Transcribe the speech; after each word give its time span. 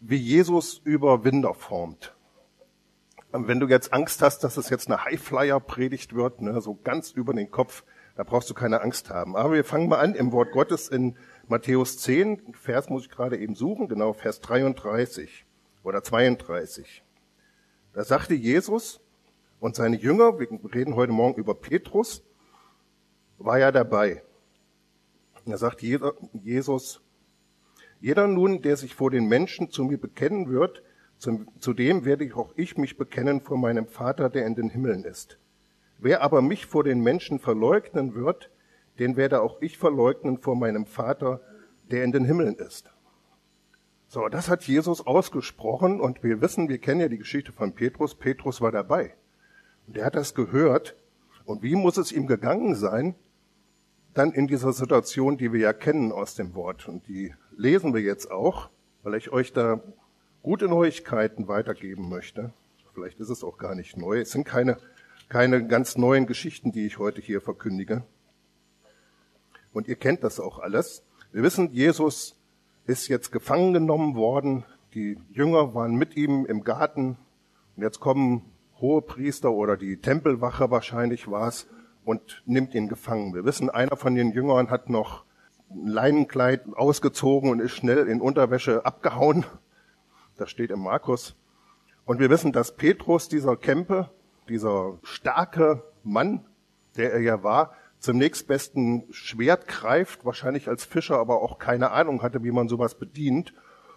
wie 0.00 0.16
Jesus 0.16 0.80
Überwinder 0.84 1.54
formt. 1.54 2.14
Wenn 3.32 3.60
du 3.60 3.66
jetzt 3.66 3.92
Angst 3.92 4.22
hast, 4.22 4.44
dass 4.44 4.56
es 4.56 4.70
jetzt 4.70 4.88
eine 4.88 5.04
Highflyer-Predigt 5.04 6.14
wird, 6.14 6.40
ne, 6.40 6.60
so 6.60 6.78
ganz 6.82 7.10
über 7.10 7.34
den 7.34 7.50
Kopf, 7.50 7.84
da 8.14 8.24
brauchst 8.24 8.48
du 8.48 8.54
keine 8.54 8.80
Angst 8.80 9.10
haben. 9.10 9.36
Aber 9.36 9.52
wir 9.52 9.64
fangen 9.64 9.88
mal 9.88 9.98
an 9.98 10.14
im 10.14 10.32
Wort 10.32 10.52
Gottes 10.52 10.88
in 10.88 11.16
Matthäus 11.48 11.98
10, 11.98 12.54
Vers 12.54 12.88
muss 12.88 13.04
ich 13.04 13.10
gerade 13.10 13.36
eben 13.36 13.54
suchen, 13.54 13.88
genau, 13.88 14.12
Vers 14.12 14.40
33 14.40 15.44
oder 15.84 16.02
32. 16.02 17.04
Da 17.92 18.04
sagte 18.04 18.34
Jesus 18.34 19.00
und 19.60 19.76
seine 19.76 19.96
Jünger, 19.96 20.38
wir 20.38 20.48
reden 20.74 20.96
heute 20.96 21.12
Morgen 21.12 21.38
über 21.38 21.54
Petrus, 21.54 22.24
war 23.38 23.58
ja 23.58 23.70
dabei. 23.70 24.22
Da 25.44 25.56
sagt 25.56 25.82
Jesus, 25.82 27.00
jeder 28.00 28.26
nun, 28.26 28.62
der 28.62 28.76
sich 28.76 28.94
vor 28.94 29.10
den 29.10 29.26
Menschen 29.26 29.70
zu 29.70 29.84
mir 29.84 29.98
bekennen 29.98 30.48
wird, 30.48 30.82
zu 31.18 31.72
dem 31.72 32.04
werde 32.04 32.30
auch 32.34 32.52
ich 32.56 32.76
mich 32.76 32.98
bekennen 32.98 33.40
vor 33.40 33.56
meinem 33.56 33.86
Vater, 33.86 34.28
der 34.28 34.46
in 34.46 34.54
den 34.54 34.68
Himmeln 34.68 35.04
ist. 35.04 35.38
Wer 35.98 36.22
aber 36.22 36.42
mich 36.42 36.66
vor 36.66 36.84
den 36.84 37.00
Menschen 37.00 37.38
verleugnen 37.38 38.14
wird, 38.14 38.50
den 38.98 39.16
werde 39.16 39.40
auch 39.40 39.60
ich 39.62 39.78
verleugnen 39.78 40.38
vor 40.38 40.56
meinem 40.56 40.84
Vater, 40.86 41.40
der 41.90 42.04
in 42.04 42.12
den 42.12 42.24
Himmeln 42.24 42.56
ist. 42.56 42.90
So, 44.08 44.28
das 44.28 44.48
hat 44.48 44.64
Jesus 44.64 45.06
ausgesprochen 45.06 46.00
und 46.00 46.22
wir 46.22 46.40
wissen, 46.40 46.68
wir 46.68 46.78
kennen 46.78 47.00
ja 47.00 47.08
die 47.08 47.18
Geschichte 47.18 47.52
von 47.52 47.72
Petrus. 47.72 48.14
Petrus 48.14 48.60
war 48.60 48.70
dabei. 48.70 49.14
Und 49.86 49.96
er 49.96 50.06
hat 50.06 50.16
das 50.16 50.34
gehört. 50.34 50.96
Und 51.44 51.62
wie 51.62 51.74
muss 51.74 51.96
es 51.96 52.12
ihm 52.12 52.26
gegangen 52.26 52.74
sein, 52.74 53.14
dann 54.16 54.32
in 54.32 54.46
dieser 54.46 54.72
Situation, 54.72 55.36
die 55.36 55.52
wir 55.52 55.60
ja 55.60 55.72
kennen 55.72 56.10
aus 56.10 56.34
dem 56.34 56.54
Wort. 56.54 56.88
Und 56.88 57.06
die 57.06 57.34
lesen 57.56 57.94
wir 57.94 58.00
jetzt 58.00 58.30
auch, 58.30 58.70
weil 59.02 59.14
ich 59.14 59.30
euch 59.30 59.52
da 59.52 59.80
gute 60.42 60.68
Neuigkeiten 60.68 61.48
weitergeben 61.48 62.08
möchte. 62.08 62.52
Vielleicht 62.94 63.20
ist 63.20 63.28
es 63.28 63.44
auch 63.44 63.58
gar 63.58 63.74
nicht 63.74 63.96
neu. 63.96 64.20
Es 64.20 64.30
sind 64.30 64.44
keine, 64.44 64.78
keine 65.28 65.66
ganz 65.66 65.98
neuen 65.98 66.26
Geschichten, 66.26 66.72
die 66.72 66.86
ich 66.86 66.98
heute 66.98 67.20
hier 67.20 67.42
verkündige. 67.42 68.04
Und 69.72 69.86
ihr 69.86 69.96
kennt 69.96 70.24
das 70.24 70.40
auch 70.40 70.58
alles. 70.58 71.02
Wir 71.32 71.42
wissen, 71.42 71.70
Jesus 71.72 72.36
ist 72.86 73.08
jetzt 73.08 73.32
gefangen 73.32 73.74
genommen 73.74 74.14
worden. 74.14 74.64
Die 74.94 75.18
Jünger 75.30 75.74
waren 75.74 75.94
mit 75.94 76.16
ihm 76.16 76.46
im 76.46 76.64
Garten. 76.64 77.18
Und 77.76 77.82
jetzt 77.82 78.00
kommen 78.00 78.42
hohe 78.80 79.02
Priester 79.02 79.52
oder 79.52 79.76
die 79.76 79.98
Tempelwache 79.98 80.70
wahrscheinlich 80.70 81.30
war 81.30 81.48
es 81.48 81.66
und 82.06 82.42
nimmt 82.46 82.74
ihn 82.74 82.88
gefangen. 82.88 83.34
Wir 83.34 83.44
wissen, 83.44 83.68
einer 83.68 83.96
von 83.96 84.14
den 84.14 84.30
Jüngern 84.30 84.70
hat 84.70 84.88
noch 84.88 85.24
ein 85.68 85.88
Leinenkleid 85.88 86.62
ausgezogen 86.74 87.50
und 87.50 87.60
ist 87.60 87.72
schnell 87.72 88.06
in 88.06 88.20
Unterwäsche 88.20 88.86
abgehauen. 88.86 89.44
Das 90.36 90.48
steht 90.48 90.70
im 90.70 90.80
Markus. 90.80 91.34
Und 92.04 92.20
wir 92.20 92.30
wissen, 92.30 92.52
dass 92.52 92.76
Petrus, 92.76 93.28
dieser 93.28 93.56
Kämpe, 93.56 94.08
dieser 94.48 94.98
starke 95.02 95.82
Mann, 96.04 96.46
der 96.96 97.12
er 97.12 97.20
ja 97.20 97.42
war, 97.42 97.72
zum 97.98 98.18
nächstbesten 98.18 99.04
Schwert 99.10 99.66
greift, 99.66 100.24
wahrscheinlich 100.24 100.68
als 100.68 100.84
Fischer, 100.84 101.18
aber 101.18 101.42
auch 101.42 101.58
keine 101.58 101.90
Ahnung 101.90 102.22
hatte, 102.22 102.44
wie 102.44 102.52
man 102.52 102.68
sowas 102.68 102.94
bedient, 102.94 103.52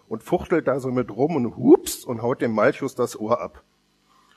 und 0.08 0.24
fuchtelt 0.24 0.66
da 0.66 0.80
so 0.80 0.90
mit 0.90 1.12
rum 1.12 1.36
und 1.36 1.56
hups 1.56 2.04
und 2.04 2.22
haut 2.22 2.42
dem 2.42 2.52
Malchus 2.52 2.96
das 2.96 3.18
Ohr 3.20 3.40
ab. 3.40 3.62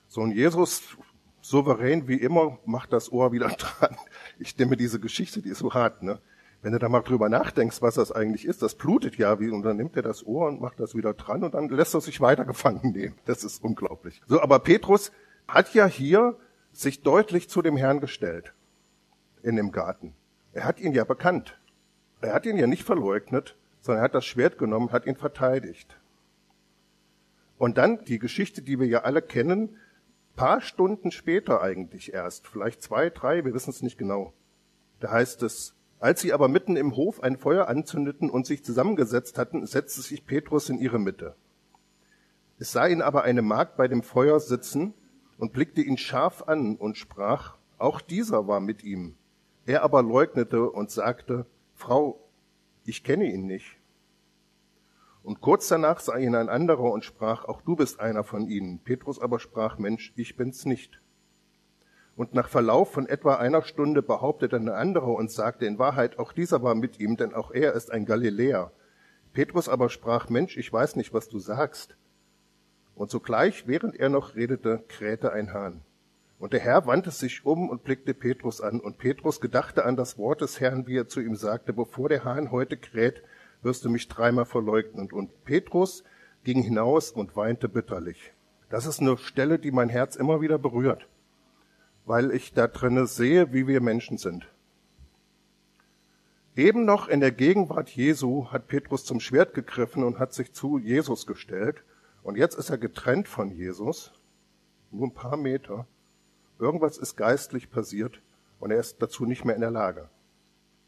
So, 0.08 0.22
und 0.22 0.32
Jesus, 0.32 0.96
souverän 1.44 2.08
wie 2.08 2.16
immer, 2.16 2.58
macht 2.66 2.94
das 2.94 3.12
Ohr 3.12 3.32
wieder 3.32 3.48
dran. 3.58 3.96
Ich 4.40 4.58
nehme 4.58 4.78
diese 4.78 5.00
Geschichte, 5.00 5.42
die 5.42 5.50
ist 5.50 5.60
so 5.60 5.74
hart, 5.74 6.02
ne? 6.02 6.20
Wenn 6.62 6.72
du 6.72 6.80
da 6.80 6.88
mal 6.88 7.02
drüber 7.02 7.28
nachdenkst, 7.28 7.82
was 7.82 7.96
das 7.96 8.14
eigentlich 8.14 8.46
ist, 8.46 8.62
das 8.62 8.76
blutet 8.76 9.18
ja 9.18 9.42
wie, 9.42 9.50
und 9.50 9.64
dann 9.64 9.76
nimmt 9.76 9.98
er 9.98 10.02
das 10.02 10.26
Ohr 10.26 10.48
und 10.48 10.62
macht 10.62 10.80
das 10.80 10.96
wieder 10.96 11.14
dran 11.14 11.44
und 11.44 11.54
dann 11.56 11.68
lässt 11.68 11.94
er 11.94 12.00
sich 12.00 12.22
weiter 12.22 12.46
gefangen 12.46 12.94
nehmen. 12.94 13.16
Das 13.26 13.44
ist 13.44 13.62
unglaublich. 13.62 14.22
So, 14.28 14.42
aber 14.42 14.60
Petrus 14.60 15.12
hat 15.46 15.74
ja 15.74 15.86
hier 15.86 16.38
sich 16.72 17.04
deutlich 17.04 17.50
zu 17.50 17.62
dem 17.62 17.76
Herrn 17.76 18.00
gestellt. 18.00 18.54
In 19.42 19.58
dem 19.58 19.74
Garten. 19.74 20.14
Er 20.54 20.64
hat 20.64 20.80
ihn 20.80 20.94
ja 20.94 21.04
bekannt. 21.04 21.60
Er 22.22 22.34
hat 22.34 22.46
ihn 22.46 22.56
ja 22.56 22.66
nicht 22.66 22.84
verleugnet, 22.84 23.58
sondern 23.82 24.02
er 24.02 24.06
hat 24.06 24.16
das 24.16 24.26
Schwert 24.26 24.58
genommen, 24.58 24.94
hat 24.94 25.06
ihn 25.06 25.18
verteidigt. 25.18 25.98
Und 27.58 27.78
dann 27.78 28.06
die 28.06 28.20
Geschichte, 28.20 28.62
die 28.62 28.80
wir 28.80 28.88
ja 28.88 29.02
alle 29.02 29.22
kennen, 29.22 29.76
paar 30.36 30.62
Stunden 30.62 31.12
später 31.12 31.62
eigentlich 31.62 32.14
erst, 32.14 32.48
vielleicht 32.48 32.82
zwei, 32.82 33.10
drei, 33.10 33.46
wir 33.46 33.54
wissen 33.54 33.70
es 33.70 33.82
nicht 33.82 33.98
genau. 33.98 34.34
Da 35.00 35.12
heißt 35.12 35.44
es, 35.44 35.76
als 36.00 36.22
sie 36.22 36.34
aber 36.34 36.48
mitten 36.48 36.76
im 36.76 36.96
Hof 36.96 37.24
ein 37.24 37.38
Feuer 37.38 37.68
anzündeten 37.68 38.30
und 38.30 38.46
sich 38.46 38.64
zusammengesetzt 38.64 39.38
hatten, 39.38 39.66
setzte 39.66 40.02
sich 40.02 40.26
Petrus 40.26 40.70
in 40.70 40.80
ihre 40.80 41.00
Mitte. 41.00 41.36
Es 42.60 42.72
sah 42.72 42.88
ihn 42.88 43.02
aber 43.02 43.24
eine 43.24 43.42
Magd 43.42 43.78
bei 43.78 43.88
dem 43.88 44.04
Feuer 44.04 44.40
sitzen 44.40 44.94
und 45.38 45.54
blickte 45.54 45.82
ihn 45.82 45.98
scharf 45.98 46.44
an 46.44 46.76
und 46.76 46.98
sprach, 46.98 47.58
auch 47.78 48.02
dieser 48.02 48.48
war 48.48 48.60
mit 48.60 48.84
ihm. 48.84 49.16
Er 49.66 49.84
aber 49.84 50.04
leugnete 50.04 50.70
und 50.70 50.92
sagte, 50.92 51.46
Frau, 51.74 52.20
ich 52.86 53.04
kenne 53.04 53.32
ihn 53.32 53.46
nicht. 53.46 53.78
Und 55.24 55.40
kurz 55.40 55.70
danach 55.70 56.02
sah 56.02 56.18
ihn 56.18 56.36
ein 56.36 56.50
anderer 56.50 56.92
und 56.92 57.06
sprach, 57.06 57.46
auch 57.46 57.62
du 57.62 57.78
bist 57.78 58.00
einer 58.00 58.26
von 58.26 58.48
ihnen. 58.48 58.80
Petrus 58.80 59.20
aber 59.20 59.40
sprach, 59.40 59.78
Mensch, 59.78 60.12
ich 60.18 60.36
bin's 60.36 60.66
nicht. 60.66 61.00
Und 62.16 62.34
nach 62.34 62.50
Verlauf 62.50 62.92
von 62.92 63.08
etwa 63.08 63.36
einer 63.36 63.64
Stunde 63.64 64.04
behauptete 64.04 64.58
ein 64.58 64.70
anderer 64.70 65.16
und 65.16 65.32
sagte 65.32 65.66
in 65.66 65.80
Wahrheit, 65.80 66.20
auch 66.20 66.34
dieser 66.34 66.62
war 66.62 66.76
mit 66.76 67.00
ihm, 67.00 67.18
denn 67.18 67.34
auch 67.34 67.52
er 67.52 67.74
ist 67.74 67.92
ein 67.92 68.06
Galiläer. 68.06 68.72
Petrus 69.32 69.68
aber 69.68 69.90
sprach, 69.90 70.30
Mensch, 70.30 70.58
ich 70.58 70.72
weiß 70.72 70.96
nicht, 70.98 71.14
was 71.14 71.30
du 71.30 71.40
sagst. 71.40 71.96
Und 72.94 73.10
sogleich, 73.10 73.66
während 73.66 73.96
er 73.96 74.10
noch 74.10 74.36
redete, 74.36 74.84
krähte 74.88 75.32
ein 75.32 75.54
Hahn. 75.54 75.82
Und 76.38 76.54
der 76.54 76.60
Herr 76.60 76.86
wandte 76.86 77.10
sich 77.10 77.46
um 77.46 77.70
und 77.70 77.84
blickte 77.84 78.14
Petrus 78.14 78.62
an. 78.62 78.80
Und 78.80 78.98
Petrus 78.98 79.42
gedachte 79.42 79.86
an 79.86 79.96
das 79.96 80.18
Wort 80.18 80.42
des 80.42 80.60
Herrn, 80.60 80.86
wie 80.86 80.98
er 80.98 81.08
zu 81.08 81.22
ihm 81.22 81.36
sagte, 81.36 81.74
bevor 81.74 82.10
der 82.10 82.26
Hahn 82.26 82.52
heute 82.52 82.78
kräht, 82.78 83.24
wirst 83.64 83.86
du 83.86 83.90
mich 83.90 84.08
dreimal 84.08 84.46
verleugnen. 84.46 85.12
Und 85.12 85.44
Petrus 85.46 86.04
ging 86.44 86.62
hinaus 86.62 87.12
und 87.12 87.36
weinte 87.36 87.70
bitterlich. 87.70 88.34
Das 88.70 88.86
ist 88.86 89.00
eine 89.00 89.18
Stelle, 89.18 89.60
die 89.60 89.72
mein 89.72 89.90
Herz 89.90 90.16
immer 90.16 90.42
wieder 90.42 90.58
berührt 90.58 91.08
weil 92.06 92.32
ich 92.32 92.54
da 92.54 92.68
drinne 92.68 93.08
sehe, 93.08 93.54
wie 93.54 93.68
wir 93.68 93.82
Menschen 93.82 94.18
sind. 94.18 94.48
Eben 96.56 96.86
noch 96.86 97.08
in 97.08 97.20
der 97.20 97.32
Gegenwart 97.32 97.90
Jesu 97.90 98.52
hat 98.52 98.68
Petrus 98.68 99.06
zum 99.06 99.20
Schwert 99.20 99.54
gegriffen 99.54 100.04
und 100.04 100.20
hat 100.20 100.34
sich 100.34 100.54
zu 100.54 100.78
Jesus 100.78 101.26
gestellt. 101.26 101.84
Und 102.22 102.38
jetzt 102.38 102.56
ist 102.56 102.70
er 102.70 102.78
getrennt 102.78 103.28
von 103.28 103.50
Jesus, 103.52 104.14
nur 104.92 105.08
ein 105.08 105.14
paar 105.14 105.38
Meter. 105.38 105.88
Irgendwas 106.60 106.98
ist 106.98 107.16
geistlich 107.16 107.72
passiert 107.72 108.22
und 108.60 108.72
er 108.72 108.80
ist 108.80 109.02
dazu 109.02 109.26
nicht 109.26 109.46
mehr 109.46 109.56
in 109.56 109.62
der 109.62 109.72
Lage. 109.72 110.10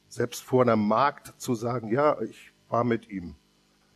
Selbst 0.07 0.43
vor 0.43 0.61
einer 0.61 0.75
Magd 0.75 1.33
zu 1.41 1.55
sagen, 1.55 1.91
ja, 1.91 2.21
ich 2.21 2.53
war 2.69 2.83
mit 2.83 3.09
ihm. 3.09 3.35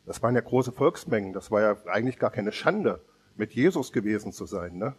Das 0.05 0.21
waren 0.23 0.35
ja 0.35 0.41
große 0.41 0.71
Volksmengen. 0.71 1.33
Das 1.33 1.51
war 1.51 1.61
ja 1.61 1.77
eigentlich 1.87 2.19
gar 2.19 2.31
keine 2.31 2.51
Schande, 2.51 3.01
mit 3.35 3.53
Jesus 3.53 3.91
gewesen 3.91 4.31
zu 4.31 4.45
sein. 4.45 4.77
Ne? 4.77 4.95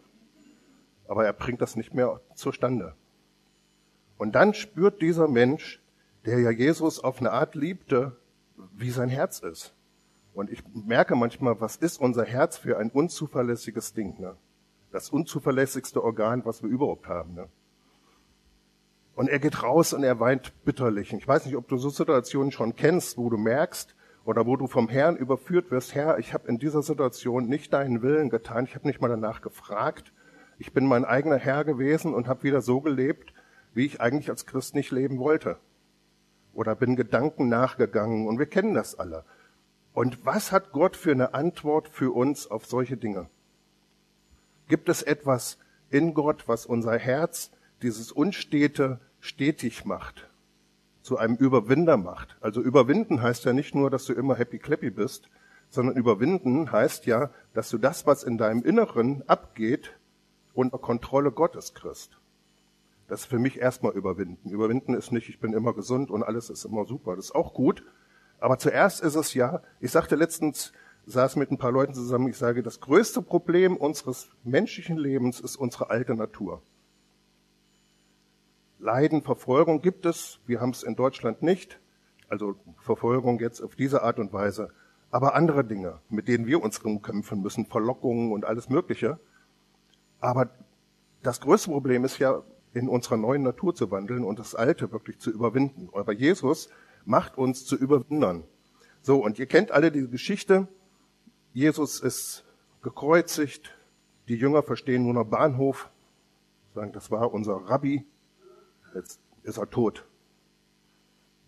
aber 1.11 1.25
er 1.25 1.33
bringt 1.33 1.61
das 1.61 1.75
nicht 1.75 1.93
mehr 1.93 2.21
zustande. 2.35 2.95
Und 4.17 4.33
dann 4.33 4.53
spürt 4.53 5.01
dieser 5.01 5.27
Mensch, 5.27 5.83
der 6.23 6.39
ja 6.39 6.51
Jesus 6.51 7.03
auf 7.03 7.19
eine 7.19 7.31
Art 7.31 7.53
liebte, 7.53 8.15
wie 8.77 8.91
sein 8.91 9.09
Herz 9.09 9.39
ist. 9.39 9.73
Und 10.33 10.49
ich 10.49 10.63
merke 10.73 11.17
manchmal, 11.17 11.59
was 11.59 11.75
ist 11.75 11.99
unser 11.99 12.23
Herz 12.23 12.57
für 12.57 12.77
ein 12.77 12.89
unzuverlässiges 12.89 13.93
Ding, 13.93 14.21
ne? 14.21 14.37
Das 14.93 15.09
unzuverlässigste 15.09 16.01
Organ, 16.01 16.45
was 16.45 16.63
wir 16.63 16.69
überhaupt 16.69 17.07
haben, 17.09 17.33
ne? 17.33 17.49
Und 19.15 19.29
er 19.29 19.39
geht 19.39 19.61
raus 19.61 19.93
und 19.93 20.03
er 20.03 20.19
weint 20.19 20.53
bitterlich. 20.63 21.13
Ich 21.13 21.27
weiß 21.27 21.45
nicht, 21.45 21.55
ob 21.55 21.67
du 21.67 21.77
so 21.77 21.89
Situationen 21.89 22.51
schon 22.51 22.75
kennst, 22.75 23.17
wo 23.17 23.29
du 23.29 23.37
merkst 23.37 23.95
oder 24.25 24.45
wo 24.45 24.55
du 24.55 24.67
vom 24.67 24.87
Herrn 24.89 25.17
überführt 25.17 25.71
wirst, 25.71 25.95
Herr, 25.95 26.19
ich 26.19 26.33
habe 26.33 26.47
in 26.47 26.59
dieser 26.59 26.81
Situation 26.81 27.47
nicht 27.47 27.73
deinen 27.73 28.01
Willen 28.01 28.29
getan, 28.29 28.65
ich 28.65 28.75
habe 28.75 28.87
nicht 28.87 29.01
mal 29.01 29.09
danach 29.09 29.41
gefragt 29.41 30.13
ich 30.61 30.73
bin 30.73 30.85
mein 30.85 31.05
eigener 31.05 31.39
Herr 31.39 31.63
gewesen 31.63 32.13
und 32.13 32.27
habe 32.27 32.43
wieder 32.43 32.61
so 32.61 32.81
gelebt, 32.81 33.33
wie 33.73 33.83
ich 33.83 33.99
eigentlich 33.99 34.29
als 34.29 34.45
Christ 34.45 34.75
nicht 34.75 34.91
leben 34.91 35.17
wollte. 35.17 35.57
Oder 36.53 36.75
bin 36.75 36.95
Gedanken 36.95 37.49
nachgegangen 37.49 38.27
und 38.27 38.37
wir 38.37 38.45
kennen 38.45 38.75
das 38.75 38.93
alle. 38.93 39.25
Und 39.93 40.23
was 40.23 40.51
hat 40.51 40.71
Gott 40.71 40.95
für 40.95 41.13
eine 41.13 41.33
Antwort 41.33 41.87
für 41.87 42.15
uns 42.15 42.45
auf 42.45 42.67
solche 42.67 42.95
Dinge? 42.95 43.27
Gibt 44.67 44.87
es 44.87 45.01
etwas 45.01 45.57
in 45.89 46.13
Gott, 46.13 46.47
was 46.47 46.67
unser 46.67 46.95
Herz, 46.95 47.49
dieses 47.83 48.11
Unstete, 48.11 48.99
stetig 49.19 49.85
macht, 49.85 50.29
zu 51.01 51.17
einem 51.17 51.35
Überwinder 51.35 51.97
macht? 51.97 52.37
Also 52.41 52.61
überwinden 52.61 53.21
heißt 53.21 53.45
ja 53.45 53.53
nicht 53.53 53.75
nur, 53.75 53.89
dass 53.89 54.05
du 54.05 54.13
immer 54.13 54.35
happy 54.35 54.59
clappy 54.59 54.89
bist, 54.89 55.29
sondern 55.69 55.95
überwinden 55.95 56.71
heißt 56.71 57.05
ja, 57.05 57.31
dass 57.53 57.69
du 57.69 57.77
das, 57.77 58.05
was 58.05 58.23
in 58.23 58.37
deinem 58.37 58.63
Inneren 58.63 59.23
abgeht, 59.27 59.97
unter 60.53 60.77
Kontrolle 60.77 61.31
Gottes 61.31 61.73
Christ. 61.73 62.19
Das 63.07 63.21
ist 63.21 63.25
für 63.25 63.39
mich 63.39 63.59
erstmal 63.59 63.93
überwinden. 63.93 64.49
Überwinden 64.49 64.93
ist 64.93 65.11
nicht, 65.11 65.29
ich 65.29 65.39
bin 65.39 65.53
immer 65.53 65.73
gesund 65.73 66.11
und 66.11 66.23
alles 66.23 66.49
ist 66.49 66.65
immer 66.65 66.85
super. 66.85 67.15
Das 67.15 67.25
ist 67.25 67.35
auch 67.35 67.53
gut. 67.53 67.83
Aber 68.39 68.57
zuerst 68.57 69.01
ist 69.01 69.15
es 69.15 69.33
ja, 69.33 69.61
ich 69.79 69.91
sagte 69.91 70.15
letztens 70.15 70.73
saß 71.05 71.35
mit 71.35 71.51
ein 71.51 71.57
paar 71.57 71.71
Leuten 71.71 71.93
zusammen, 71.93 72.27
ich 72.27 72.37
sage, 72.37 72.63
das 72.63 72.79
größte 72.79 73.21
Problem 73.21 73.75
unseres 73.75 74.29
menschlichen 74.43 74.97
Lebens 74.97 75.39
ist 75.39 75.55
unsere 75.55 75.89
alte 75.89 76.15
Natur. 76.15 76.61
Leiden, 78.81 79.21
Verfolgung 79.21 79.81
gibt 79.81 80.05
es, 80.05 80.39
wir 80.47 80.59
haben 80.59 80.71
es 80.71 80.81
in 80.81 80.95
Deutschland 80.95 81.43
nicht, 81.43 81.79
also 82.29 82.55
Verfolgung 82.79 83.39
jetzt 83.39 83.61
auf 83.61 83.75
diese 83.75 84.01
Art 84.01 84.17
und 84.17 84.33
Weise, 84.33 84.71
aber 85.11 85.35
andere 85.35 85.63
Dinge, 85.63 85.99
mit 86.09 86.27
denen 86.27 86.47
wir 86.47 86.63
uns 86.63 86.83
rumkämpfen 86.83 87.41
müssen, 87.41 87.67
Verlockungen 87.67 88.31
und 88.31 88.43
alles 88.43 88.69
Mögliche. 88.69 89.19
Aber 90.19 90.49
das 91.21 91.41
größte 91.41 91.69
Problem 91.69 92.05
ist 92.05 92.17
ja, 92.17 92.41
in 92.73 92.87
unserer 92.87 93.17
neuen 93.17 93.43
Natur 93.43 93.75
zu 93.75 93.91
wandeln 93.91 94.23
und 94.23 94.39
das 94.39 94.55
Alte 94.55 94.91
wirklich 94.91 95.19
zu 95.19 95.29
überwinden. 95.29 95.89
Aber 95.93 96.13
Jesus 96.13 96.69
macht 97.05 97.37
uns 97.37 97.65
zu 97.65 97.75
Überwindern. 97.75 98.45
So, 99.01 99.23
und 99.23 99.39
ihr 99.39 99.45
kennt 99.45 99.71
alle 99.71 99.91
diese 99.91 100.07
Geschichte. 100.07 100.67
Jesus 101.53 101.99
ist 101.99 102.45
gekreuzigt. 102.81 103.75
Die 104.29 104.35
Jünger 104.35 104.63
verstehen 104.63 105.03
nur 105.03 105.13
noch 105.13 105.25
Bahnhof. 105.25 105.89
Sagen, 106.73 106.93
das 106.93 107.11
war 107.11 107.33
unser 107.33 107.55
Rabbi. 107.55 108.05
Jetzt 108.93 109.19
ist 109.43 109.57
er 109.57 109.69
tot. 109.69 110.07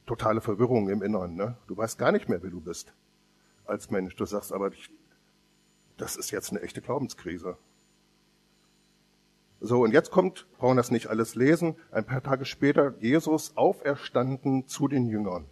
Totale 0.05 0.41
Verwirrung 0.41 0.89
im 0.89 1.01
Inneren. 1.01 1.35
Ne? 1.35 1.57
Du 1.67 1.77
weißt 1.77 1.97
gar 1.97 2.11
nicht 2.11 2.29
mehr, 2.29 2.41
wer 2.43 2.49
du 2.49 2.61
bist 2.61 2.93
als 3.65 3.89
Mensch. 3.89 4.15
Du 4.15 4.25
sagst 4.25 4.51
aber, 4.51 4.71
ich, 4.71 4.89
das 5.97 6.15
ist 6.15 6.31
jetzt 6.31 6.51
eine 6.51 6.61
echte 6.61 6.81
Glaubenskrise. 6.81 7.57
So, 9.59 9.81
und 9.83 9.93
jetzt 9.93 10.11
kommt, 10.11 10.45
brauchen 10.57 10.75
das 10.75 10.91
nicht 10.91 11.07
alles 11.07 11.35
lesen, 11.35 11.77
ein 11.91 12.05
paar 12.05 12.21
Tage 12.21 12.43
später 12.43 12.95
Jesus 12.99 13.55
auferstanden 13.55 14.67
zu 14.67 14.89
den 14.89 15.07
Jüngern. 15.07 15.45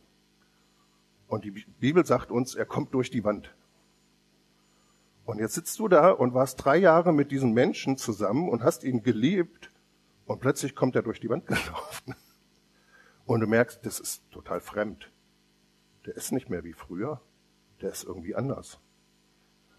Und 1.28 1.46
die 1.46 1.52
Bibel 1.80 2.06
sagt 2.06 2.30
uns, 2.30 2.56
er 2.56 2.66
kommt 2.66 2.94
durch 2.94 3.10
die 3.10 3.24
Wand. 3.24 3.56
Und 5.24 5.40
jetzt 5.40 5.54
sitzt 5.54 5.80
du 5.80 5.88
da 5.88 6.12
und 6.12 6.34
warst 6.34 6.66
drei 6.66 6.76
Jahre 6.76 7.14
mit 7.14 7.32
diesen 7.32 7.54
Menschen 7.54 7.96
zusammen 7.96 8.50
und 8.50 8.64
hast 8.64 8.84
ihn 8.84 9.02
geliebt 9.02 9.71
und 10.32 10.40
plötzlich 10.40 10.76
kommt 10.76 10.96
er 10.96 11.02
durch 11.02 11.20
die 11.20 11.30
Wand 11.30 11.46
gelaufen. 11.48 12.16
Und 13.26 13.42
du 13.42 13.48
merkst, 13.48 13.86
das 13.86 14.00
ist 14.00 14.30
total 14.32 14.62
fremd. 14.62 15.12
Der 16.06 16.16
ist 16.16 16.32
nicht 16.32 16.50
mehr 16.50 16.64
wie 16.64 16.74
früher, 16.74 17.22
der 17.82 17.92
ist 17.92 18.04
irgendwie 18.04 18.36
anders. 18.36 18.80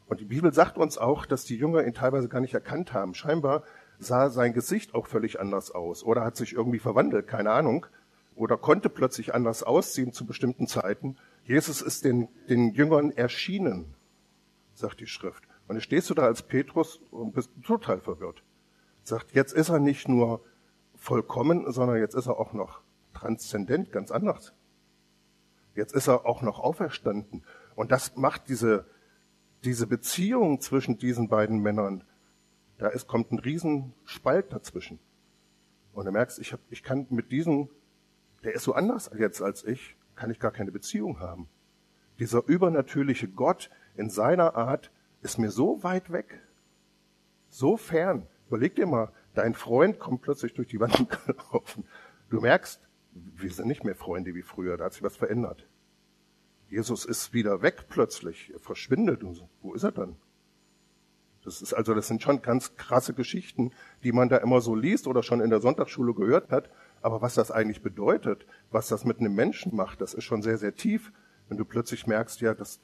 Und 0.06 0.20
die 0.20 0.26
Bibel 0.26 0.52
sagt 0.52 0.78
uns 0.78 0.98
auch, 0.98 1.26
dass 1.26 1.44
die 1.44 1.56
Jünger 1.56 1.84
ihn 1.84 1.94
teilweise 1.94 2.28
gar 2.28 2.40
nicht 2.40 2.54
erkannt 2.54 2.92
haben. 2.92 3.14
Scheinbar 3.14 3.64
sah 3.98 4.28
sein 4.28 4.52
Gesicht 4.52 4.94
auch 4.94 5.06
völlig 5.06 5.40
anders 5.40 5.70
aus 5.70 6.04
oder 6.04 6.22
hat 6.22 6.36
sich 6.36 6.52
irgendwie 6.52 6.78
verwandelt, 6.78 7.26
keine 7.26 7.50
Ahnung, 7.50 7.86
oder 8.34 8.56
konnte 8.56 8.88
plötzlich 8.88 9.34
anders 9.34 9.62
aussehen 9.62 10.12
zu 10.12 10.26
bestimmten 10.26 10.66
Zeiten. 10.66 11.16
Jesus 11.44 11.82
ist 11.82 12.04
den, 12.04 12.28
den 12.48 12.72
Jüngern 12.74 13.10
erschienen, 13.10 13.94
sagt 14.74 15.00
die 15.00 15.06
Schrift. 15.06 15.44
Und 15.66 15.76
jetzt 15.76 15.84
stehst 15.84 16.10
du 16.10 16.14
da 16.14 16.24
als 16.24 16.42
Petrus 16.42 17.00
und 17.10 17.32
bist 17.32 17.50
total 17.64 18.00
verwirrt. 18.00 18.42
Sagt, 19.02 19.32
jetzt 19.32 19.52
ist 19.52 19.68
er 19.68 19.78
nicht 19.78 20.08
nur 20.08 20.44
vollkommen, 20.94 21.70
sondern 21.72 21.98
jetzt 21.98 22.14
ist 22.14 22.26
er 22.26 22.38
auch 22.38 22.52
noch 22.52 22.80
transzendent, 23.14 23.92
ganz 23.92 24.10
anders. 24.10 24.52
Jetzt 25.74 25.94
ist 25.94 26.08
er 26.08 26.26
auch 26.26 26.42
noch 26.42 26.60
auferstanden. 26.60 27.44
Und 27.74 27.90
das 27.90 28.16
macht 28.16 28.48
diese, 28.48 28.86
diese 29.64 29.86
Beziehung 29.86 30.60
zwischen 30.60 30.98
diesen 30.98 31.28
beiden 31.28 31.60
Männern 31.60 32.04
da 32.82 32.88
ist, 32.88 33.06
kommt 33.06 33.30
ein 33.30 33.38
Riesenspalt 33.38 34.52
dazwischen. 34.52 34.98
Und 35.92 36.06
du 36.06 36.10
merkst, 36.10 36.40
ich, 36.40 36.52
hab, 36.52 36.60
ich 36.68 36.82
kann 36.82 37.06
mit 37.10 37.30
diesem, 37.30 37.68
der 38.42 38.54
ist 38.54 38.64
so 38.64 38.74
anders 38.74 39.08
jetzt 39.16 39.40
als 39.40 39.62
ich, 39.62 39.96
kann 40.16 40.32
ich 40.32 40.40
gar 40.40 40.50
keine 40.50 40.72
Beziehung 40.72 41.20
haben. 41.20 41.48
Dieser 42.18 42.44
übernatürliche 42.44 43.28
Gott 43.28 43.70
in 43.94 44.10
seiner 44.10 44.56
Art 44.56 44.90
ist 45.22 45.38
mir 45.38 45.52
so 45.52 45.84
weit 45.84 46.10
weg, 46.10 46.40
so 47.50 47.76
fern. 47.76 48.26
Überleg 48.52 48.74
dir 48.74 48.84
mal, 48.84 49.10
dein 49.32 49.54
Freund 49.54 49.98
kommt 49.98 50.20
plötzlich 50.20 50.52
durch 50.52 50.68
die 50.68 50.78
Wand 50.78 51.08
gelaufen. 51.26 51.84
Du 52.28 52.42
merkst, 52.42 52.82
wir 53.14 53.50
sind 53.50 53.66
nicht 53.66 53.82
mehr 53.82 53.94
Freunde 53.94 54.34
wie 54.34 54.42
früher, 54.42 54.76
da 54.76 54.84
hat 54.84 54.92
sich 54.92 55.02
was 55.02 55.16
verändert. 55.16 55.66
Jesus 56.68 57.06
ist 57.06 57.32
wieder 57.32 57.62
weg 57.62 57.86
plötzlich, 57.88 58.50
er 58.52 58.58
verschwindet 58.60 59.24
und 59.24 59.32
so. 59.32 59.48
Wo 59.62 59.72
ist 59.72 59.84
er 59.84 59.92
dann? 59.92 60.16
Das 61.42 61.62
ist 61.62 61.72
also, 61.72 61.94
das 61.94 62.08
sind 62.08 62.22
schon 62.22 62.42
ganz 62.42 62.76
krasse 62.76 63.14
Geschichten, 63.14 63.70
die 64.04 64.12
man 64.12 64.28
da 64.28 64.36
immer 64.36 64.60
so 64.60 64.74
liest 64.74 65.06
oder 65.06 65.22
schon 65.22 65.40
in 65.40 65.48
der 65.48 65.62
Sonntagsschule 65.62 66.12
gehört 66.12 66.50
hat. 66.50 66.68
Aber 67.00 67.22
was 67.22 67.32
das 67.32 67.50
eigentlich 67.50 67.80
bedeutet, 67.80 68.46
was 68.70 68.86
das 68.86 69.06
mit 69.06 69.18
einem 69.18 69.34
Menschen 69.34 69.74
macht, 69.74 70.02
das 70.02 70.12
ist 70.12 70.24
schon 70.24 70.42
sehr, 70.42 70.58
sehr 70.58 70.74
tief. 70.74 71.10
Wenn 71.48 71.56
du 71.56 71.64
plötzlich 71.64 72.06
merkst, 72.06 72.42
ja, 72.42 72.52
das, 72.52 72.80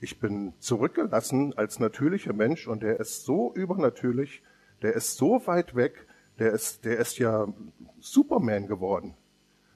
ich 0.00 0.18
bin 0.18 0.54
zurückgelassen 0.60 1.52
als 1.58 1.78
natürlicher 1.78 2.32
Mensch 2.32 2.66
und 2.66 2.82
der 2.82 2.98
ist 3.00 3.26
so 3.26 3.52
übernatürlich, 3.52 4.42
der 4.82 4.94
ist 4.94 5.16
so 5.16 5.46
weit 5.46 5.74
weg, 5.74 6.06
der 6.38 6.52
ist, 6.52 6.84
der 6.84 6.98
ist 6.98 7.18
ja 7.18 7.46
Superman 8.00 8.66
geworden. 8.66 9.14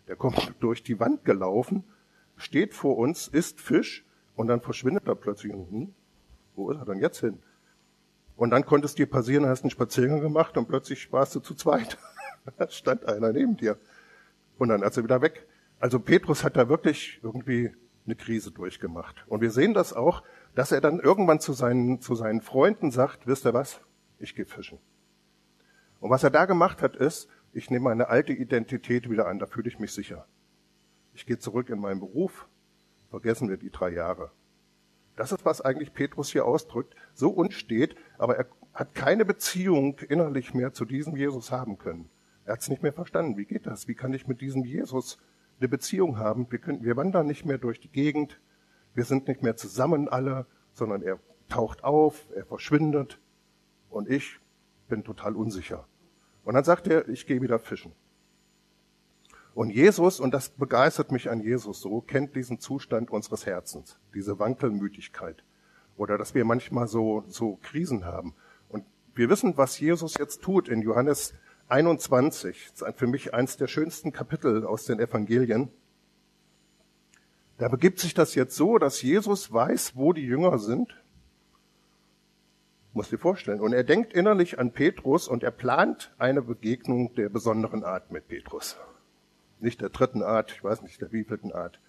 Der 0.08 0.16
kommt 0.16 0.54
durch 0.60 0.82
die 0.82 0.98
Wand 0.98 1.24
gelaufen, 1.24 1.84
steht 2.36 2.74
vor 2.74 2.96
uns, 2.98 3.28
isst 3.28 3.60
Fisch 3.60 4.04
und 4.34 4.48
dann 4.48 4.60
verschwindet 4.60 5.06
er 5.06 5.14
plötzlich. 5.14 5.52
Hm, 5.52 5.94
wo 6.54 6.70
ist 6.70 6.78
er 6.78 6.86
denn 6.86 7.00
jetzt 7.00 7.20
hin? 7.20 7.38
Und 8.36 8.50
dann 8.50 8.66
konnte 8.66 8.86
es 8.86 8.94
dir 8.94 9.06
passieren, 9.06 9.46
hast 9.46 9.62
einen 9.62 9.70
Spaziergang 9.70 10.20
gemacht 10.20 10.56
und 10.56 10.68
plötzlich 10.68 11.10
warst 11.12 11.34
du 11.34 11.40
zu 11.40 11.54
zweit. 11.54 11.98
da 12.58 12.68
stand 12.68 13.06
einer 13.06 13.32
neben 13.32 13.56
dir. 13.56 13.78
Und 14.58 14.68
dann 14.68 14.82
ist 14.82 14.96
er 14.96 15.04
wieder 15.04 15.22
weg. 15.22 15.46
Also 15.78 15.98
Petrus 16.00 16.44
hat 16.44 16.56
da 16.56 16.68
wirklich 16.68 17.20
irgendwie 17.22 17.70
eine 18.04 18.14
Krise 18.14 18.50
durchgemacht. 18.50 19.24
Und 19.26 19.40
wir 19.40 19.50
sehen 19.50 19.74
das 19.74 19.92
auch, 19.92 20.22
dass 20.54 20.72
er 20.72 20.80
dann 20.80 21.00
irgendwann 21.00 21.40
zu 21.40 21.52
seinen, 21.52 22.00
zu 22.00 22.14
seinen 22.14 22.40
Freunden 22.40 22.90
sagt, 22.90 23.26
wisst 23.26 23.46
ihr 23.46 23.54
was? 23.54 23.80
Ich 24.18 24.34
gehe 24.34 24.46
fischen. 24.46 24.78
Und 26.06 26.12
was 26.12 26.22
er 26.22 26.30
da 26.30 26.44
gemacht 26.44 26.82
hat, 26.82 26.94
ist, 26.94 27.28
ich 27.52 27.68
nehme 27.68 27.86
meine 27.86 28.08
alte 28.08 28.32
Identität 28.32 29.10
wieder 29.10 29.26
an, 29.26 29.40
da 29.40 29.46
fühle 29.46 29.66
ich 29.66 29.80
mich 29.80 29.92
sicher. 29.92 30.24
Ich 31.14 31.26
gehe 31.26 31.40
zurück 31.40 31.68
in 31.68 31.80
meinen 31.80 31.98
Beruf, 31.98 32.46
vergessen 33.10 33.48
wir 33.48 33.56
die 33.56 33.70
drei 33.70 33.88
Jahre. 33.88 34.30
Das 35.16 35.32
ist, 35.32 35.44
was 35.44 35.62
eigentlich 35.62 35.92
Petrus 35.92 36.30
hier 36.30 36.44
ausdrückt, 36.44 36.94
so 37.12 37.30
unstet, 37.30 37.96
aber 38.18 38.36
er 38.36 38.46
hat 38.72 38.94
keine 38.94 39.24
Beziehung 39.24 39.98
innerlich 39.98 40.54
mehr 40.54 40.72
zu 40.72 40.84
diesem 40.84 41.16
Jesus 41.16 41.50
haben 41.50 41.76
können. 41.76 42.08
Er 42.44 42.52
hat 42.52 42.60
es 42.60 42.68
nicht 42.68 42.84
mehr 42.84 42.92
verstanden. 42.92 43.36
Wie 43.36 43.44
geht 43.44 43.66
das? 43.66 43.88
Wie 43.88 43.96
kann 43.96 44.12
ich 44.12 44.28
mit 44.28 44.40
diesem 44.40 44.64
Jesus 44.64 45.18
eine 45.58 45.68
Beziehung 45.68 46.18
haben? 46.18 46.46
Wir, 46.52 46.60
können, 46.60 46.84
wir 46.84 46.96
wandern 46.96 47.26
nicht 47.26 47.44
mehr 47.44 47.58
durch 47.58 47.80
die 47.80 47.90
Gegend. 47.90 48.40
Wir 48.94 49.02
sind 49.02 49.26
nicht 49.26 49.42
mehr 49.42 49.56
zusammen 49.56 50.08
alle, 50.08 50.46
sondern 50.72 51.02
er 51.02 51.18
taucht 51.48 51.82
auf, 51.82 52.28
er 52.32 52.46
verschwindet 52.46 53.18
und 53.90 54.08
ich 54.08 54.38
bin 54.88 55.02
total 55.02 55.34
unsicher. 55.34 55.88
Und 56.46 56.54
dann 56.54 56.62
sagt 56.62 56.86
er, 56.86 57.08
ich 57.08 57.26
gehe 57.26 57.42
wieder 57.42 57.58
fischen. 57.58 57.90
Und 59.52 59.70
Jesus, 59.70 60.20
und 60.20 60.32
das 60.32 60.50
begeistert 60.50 61.10
mich 61.10 61.28
an 61.28 61.40
Jesus 61.40 61.80
so, 61.80 62.00
kennt 62.00 62.36
diesen 62.36 62.60
Zustand 62.60 63.10
unseres 63.10 63.46
Herzens, 63.46 63.98
diese 64.14 64.38
Wankelmütigkeit. 64.38 65.42
Oder 65.96 66.16
dass 66.18 66.36
wir 66.36 66.44
manchmal 66.44 66.86
so, 66.86 67.24
so 67.26 67.58
Krisen 67.62 68.04
haben. 68.04 68.32
Und 68.68 68.84
wir 69.16 69.28
wissen, 69.28 69.56
was 69.56 69.80
Jesus 69.80 70.14
jetzt 70.20 70.40
tut 70.40 70.68
in 70.68 70.82
Johannes 70.82 71.34
21. 71.66 72.68
Das 72.78 72.88
ist 72.88 72.96
für 72.96 73.08
mich 73.08 73.34
eins 73.34 73.56
der 73.56 73.66
schönsten 73.66 74.12
Kapitel 74.12 74.64
aus 74.64 74.84
den 74.84 75.00
Evangelien. 75.00 75.68
Da 77.58 77.66
begibt 77.66 77.98
sich 77.98 78.14
das 78.14 78.36
jetzt 78.36 78.54
so, 78.54 78.78
dass 78.78 79.02
Jesus 79.02 79.52
weiß, 79.52 79.96
wo 79.96 80.12
die 80.12 80.24
Jünger 80.24 80.60
sind. 80.60 80.94
Muss 82.96 83.10
dir 83.10 83.18
vorstellen. 83.18 83.60
Und 83.60 83.72
er 83.72 83.84
denkt 83.84 84.12
innerlich 84.12 84.58
an 84.58 84.72
Petrus 84.72 85.28
und 85.28 85.42
er 85.42 85.50
plant 85.50 86.14
eine 86.18 86.42
Begegnung 86.42 87.14
der 87.14 87.28
besonderen 87.28 87.84
Art 87.84 88.10
mit 88.10 88.26
Petrus 88.26 88.76
nicht 89.60 89.80
der 89.80 89.88
dritten 89.88 90.22
Art, 90.22 90.52
ich 90.52 90.62
weiß 90.62 90.82
nicht 90.82 91.00
der 91.00 91.12
wievielten 91.12 91.52
Art. 91.52 91.80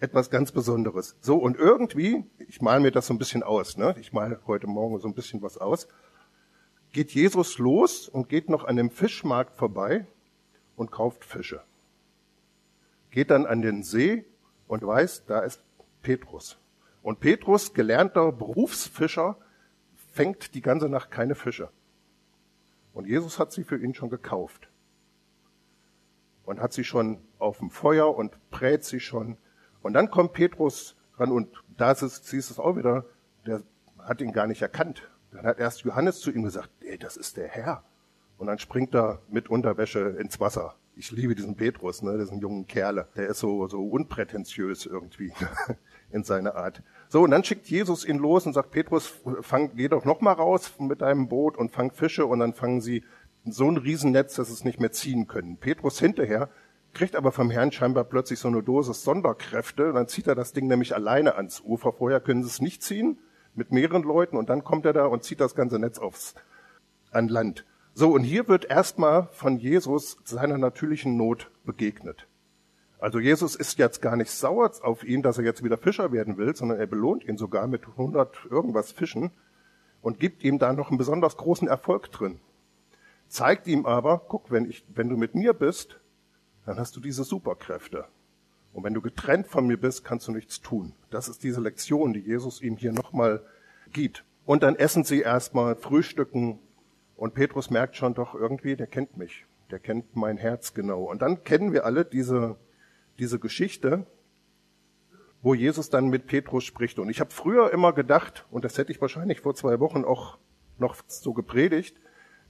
Etwas 0.00 0.30
ganz 0.30 0.50
Besonderes. 0.50 1.16
So, 1.20 1.36
und 1.36 1.56
irgendwie, 1.56 2.24
ich 2.48 2.60
male 2.60 2.80
mir 2.80 2.90
das 2.90 3.06
so 3.06 3.14
ein 3.14 3.18
bisschen 3.18 3.42
aus, 3.42 3.76
ne? 3.76 3.94
ich 4.00 4.12
male 4.12 4.40
heute 4.46 4.66
Morgen 4.66 4.98
so 4.98 5.08
ein 5.08 5.14
bisschen 5.14 5.42
was 5.42 5.58
aus, 5.58 5.86
geht 6.92 7.12
Jesus 7.12 7.58
los 7.58 8.08
und 8.08 8.28
geht 8.28 8.48
noch 8.48 8.64
an 8.64 8.76
dem 8.76 8.90
Fischmarkt 8.90 9.56
vorbei 9.56 10.06
und 10.76 10.90
kauft 10.90 11.24
Fische. 11.24 11.62
Geht 13.10 13.30
dann 13.30 13.46
an 13.46 13.62
den 13.62 13.82
See 13.82 14.24
und 14.66 14.84
weiß, 14.84 15.26
da 15.26 15.40
ist 15.40 15.62
Petrus. 16.02 16.58
Und 17.02 17.20
Petrus, 17.20 17.72
gelernter 17.72 18.32
Berufsfischer, 18.32 19.36
fängt 20.12 20.54
die 20.54 20.60
ganze 20.60 20.88
Nacht 20.88 21.10
keine 21.10 21.34
Fische. 21.34 21.70
Und 22.92 23.06
Jesus 23.06 23.38
hat 23.38 23.50
sie 23.52 23.64
für 23.64 23.78
ihn 23.78 23.94
schon 23.94 24.10
gekauft 24.10 24.68
und 26.44 26.60
hat 26.60 26.72
sie 26.72 26.84
schon 26.84 27.18
auf 27.38 27.58
dem 27.58 27.70
Feuer 27.70 28.14
und 28.14 28.36
brät 28.50 28.84
sie 28.84 29.00
schon. 29.00 29.38
Und 29.82 29.94
dann 29.94 30.10
kommt 30.10 30.34
Petrus 30.34 30.96
ran 31.16 31.32
und 31.32 31.48
da 31.76 31.94
siehst 31.94 32.32
du 32.32 32.36
es 32.36 32.58
auch 32.58 32.76
wieder, 32.76 33.06
der 33.46 33.62
hat 33.98 34.20
ihn 34.20 34.32
gar 34.32 34.46
nicht 34.46 34.60
erkannt. 34.60 35.10
Dann 35.30 35.46
hat 35.46 35.58
erst 35.58 35.80
Johannes 35.80 36.20
zu 36.20 36.30
ihm 36.30 36.42
gesagt, 36.42 36.70
ey, 36.80 36.98
das 36.98 37.16
ist 37.16 37.38
der 37.38 37.48
Herr. 37.48 37.82
Und 38.36 38.48
dann 38.48 38.58
springt 38.58 38.94
er 38.94 39.22
mit 39.30 39.48
Unterwäsche 39.48 40.00
ins 40.18 40.38
Wasser 40.40 40.74
Ich 40.94 41.10
liebe 41.10 41.34
diesen 41.34 41.56
Petrus, 41.56 42.02
ne, 42.02 42.18
diesen 42.18 42.38
jungen 42.38 42.66
Kerle. 42.66 43.08
Der 43.16 43.28
ist 43.28 43.38
so, 43.38 43.66
so 43.66 43.82
unprätentiös 43.82 44.84
irgendwie 44.84 45.32
in 46.10 46.22
seiner 46.22 46.54
Art. 46.54 46.82
So, 47.08 47.22
und 47.22 47.30
dann 47.30 47.44
schickt 47.44 47.66
Jesus 47.68 48.04
ihn 48.04 48.18
los 48.18 48.46
und 48.46 48.52
sagt, 48.52 48.70
Petrus, 48.70 49.12
fang, 49.40 49.74
geh 49.74 49.88
doch 49.88 50.04
noch 50.04 50.20
mal 50.20 50.32
raus 50.32 50.72
mit 50.78 51.00
deinem 51.00 51.28
Boot 51.28 51.56
und 51.56 51.72
fang 51.72 51.92
Fische 51.92 52.26
und 52.26 52.40
dann 52.40 52.52
fangen 52.52 52.80
sie 52.80 53.04
so 53.44 53.68
ein 53.68 53.78
Riesennetz, 53.78 54.34
dass 54.34 54.50
es 54.50 54.64
nicht 54.64 54.80
mehr 54.80 54.92
ziehen 54.92 55.26
können. 55.26 55.56
Petrus 55.56 55.98
hinterher 55.98 56.50
kriegt 56.92 57.16
aber 57.16 57.32
vom 57.32 57.50
Herrn 57.50 57.72
scheinbar 57.72 58.04
plötzlich 58.04 58.38
so 58.38 58.48
eine 58.48 58.62
Dosis 58.62 59.02
Sonderkräfte. 59.02 59.92
Dann 59.92 60.08
zieht 60.08 60.26
er 60.26 60.34
das 60.34 60.52
Ding 60.52 60.68
nämlich 60.68 60.94
alleine 60.94 61.36
ans 61.36 61.60
Ufer. 61.60 61.92
Vorher 61.92 62.20
können 62.20 62.42
sie 62.42 62.48
es 62.48 62.60
nicht 62.60 62.82
ziehen 62.82 63.18
mit 63.54 63.72
mehreren 63.72 64.02
Leuten 64.02 64.36
und 64.36 64.50
dann 64.50 64.62
kommt 64.64 64.86
er 64.86 64.92
da 64.92 65.06
und 65.06 65.24
zieht 65.24 65.40
das 65.40 65.54
ganze 65.54 65.78
Netz 65.78 65.98
aufs 65.98 66.34
an 67.10 67.28
Land. 67.28 67.64
So, 67.94 68.12
und 68.12 68.22
hier 68.22 68.48
wird 68.48 68.64
erstmal 68.64 69.28
von 69.32 69.58
Jesus 69.58 70.16
seiner 70.24 70.56
natürlichen 70.56 71.16
Not 71.16 71.50
begegnet. 71.64 72.26
Also 72.98 73.18
Jesus 73.18 73.54
ist 73.54 73.78
jetzt 73.78 74.00
gar 74.00 74.16
nicht 74.16 74.30
sauer 74.30 74.70
auf 74.82 75.04
ihn, 75.04 75.22
dass 75.22 75.36
er 75.36 75.44
jetzt 75.44 75.62
wieder 75.62 75.76
Fischer 75.76 76.12
werden 76.12 76.38
will, 76.38 76.54
sondern 76.54 76.78
er 76.78 76.86
belohnt 76.86 77.24
ihn 77.24 77.36
sogar 77.36 77.66
mit 77.66 77.86
100 77.86 78.46
irgendwas 78.48 78.92
Fischen 78.92 79.32
und 80.00 80.20
gibt 80.20 80.44
ihm 80.44 80.58
da 80.58 80.72
noch 80.72 80.88
einen 80.88 80.98
besonders 80.98 81.36
großen 81.36 81.68
Erfolg 81.68 82.10
drin. 82.12 82.40
Zeigt 83.28 83.66
ihm 83.66 83.86
aber, 83.86 84.22
guck, 84.28 84.50
wenn 84.50 84.68
ich, 84.68 84.84
wenn 84.94 85.08
du 85.08 85.16
mit 85.16 85.34
mir 85.34 85.52
bist, 85.52 85.98
dann 86.64 86.78
hast 86.78 86.94
du 86.96 87.00
diese 87.00 87.24
Superkräfte. 87.24 88.06
Und 88.72 88.84
wenn 88.84 88.94
du 88.94 89.02
getrennt 89.02 89.48
von 89.48 89.66
mir 89.66 89.78
bist, 89.78 90.04
kannst 90.04 90.28
du 90.28 90.32
nichts 90.32 90.60
tun. 90.60 90.94
Das 91.10 91.28
ist 91.28 91.42
diese 91.42 91.60
Lektion, 91.60 92.12
die 92.12 92.20
Jesus 92.20 92.62
ihm 92.62 92.76
hier 92.76 92.92
nochmal 92.92 93.44
gibt. 93.92 94.24
Und 94.46 94.62
dann 94.62 94.76
essen 94.76 95.04
sie 95.04 95.20
erstmal, 95.20 95.76
frühstücken. 95.76 96.58
Und 97.16 97.34
Petrus 97.34 97.70
merkt 97.70 97.96
schon 97.96 98.14
doch 98.14 98.34
irgendwie, 98.34 98.76
der 98.76 98.86
kennt 98.86 99.16
mich. 99.16 99.46
Der 99.70 99.78
kennt 99.78 100.16
mein 100.16 100.36
Herz 100.36 100.74
genau. 100.74 101.04
Und 101.04 101.22
dann 101.22 101.44
kennen 101.44 101.72
wir 101.72 101.84
alle 101.84 102.04
diese, 102.04 102.56
diese 103.18 103.38
Geschichte, 103.38 104.06
wo 105.40 105.54
Jesus 105.54 105.90
dann 105.90 106.08
mit 106.08 106.26
Petrus 106.26 106.64
spricht. 106.64 106.98
Und 106.98 107.08
ich 107.08 107.20
habe 107.20 107.30
früher 107.30 107.72
immer 107.72 107.92
gedacht, 107.92 108.46
und 108.50 108.64
das 108.64 108.78
hätte 108.78 108.92
ich 108.92 109.00
wahrscheinlich 109.00 109.40
vor 109.40 109.54
zwei 109.54 109.80
Wochen 109.80 110.04
auch 110.04 110.38
noch 110.78 110.96
so 111.06 111.32
gepredigt, 111.32 112.00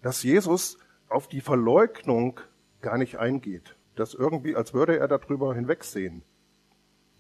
dass 0.02 0.22
Jesus 0.22 0.78
auf 1.08 1.28
die 1.28 1.40
Verleugnung 1.40 2.40
gar 2.80 2.98
nicht 2.98 3.18
eingeht 3.18 3.76
das 3.96 4.14
irgendwie, 4.14 4.56
als 4.56 4.74
würde 4.74 4.98
er 4.98 5.08
darüber 5.08 5.54
hinwegsehen. 5.54 6.22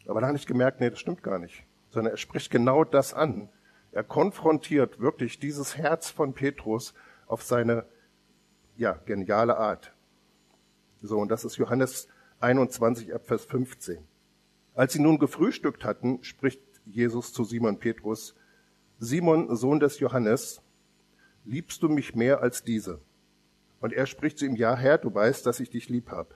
Aber 0.06 0.20
da 0.20 0.28
habe 0.28 0.36
ich 0.36 0.46
gemerkt, 0.46 0.80
nee, 0.80 0.90
das 0.90 0.98
stimmt 0.98 1.22
gar 1.22 1.38
nicht. 1.38 1.64
Sondern 1.90 2.12
er 2.12 2.16
spricht 2.16 2.50
genau 2.50 2.84
das 2.84 3.14
an. 3.14 3.48
Er 3.92 4.04
konfrontiert 4.04 5.00
wirklich 5.00 5.38
dieses 5.38 5.76
Herz 5.76 6.10
von 6.10 6.32
Petrus 6.32 6.94
auf 7.32 7.42
seine, 7.42 7.86
ja, 8.76 8.92
geniale 9.06 9.56
Art. 9.56 9.94
So, 11.00 11.18
und 11.18 11.30
das 11.30 11.46
ist 11.46 11.56
Johannes 11.56 12.06
21 12.40 13.14
ab 13.14 13.26
Vers 13.26 13.46
15. 13.46 13.98
Als 14.74 14.92
sie 14.92 15.00
nun 15.00 15.18
gefrühstückt 15.18 15.82
hatten, 15.84 16.22
spricht 16.22 16.60
Jesus 16.84 17.32
zu 17.32 17.44
Simon 17.44 17.78
Petrus, 17.78 18.34
Simon, 18.98 19.56
Sohn 19.56 19.80
des 19.80 19.98
Johannes, 19.98 20.60
liebst 21.44 21.82
du 21.82 21.88
mich 21.88 22.14
mehr 22.14 22.42
als 22.42 22.64
diese? 22.64 23.00
Und 23.80 23.94
er 23.94 24.06
spricht 24.06 24.38
zu 24.38 24.44
ihm, 24.44 24.54
ja 24.54 24.76
Herr, 24.76 24.98
du 24.98 25.12
weißt, 25.12 25.46
dass 25.46 25.58
ich 25.58 25.70
dich 25.70 25.88
lieb 25.88 26.10
habe. 26.10 26.34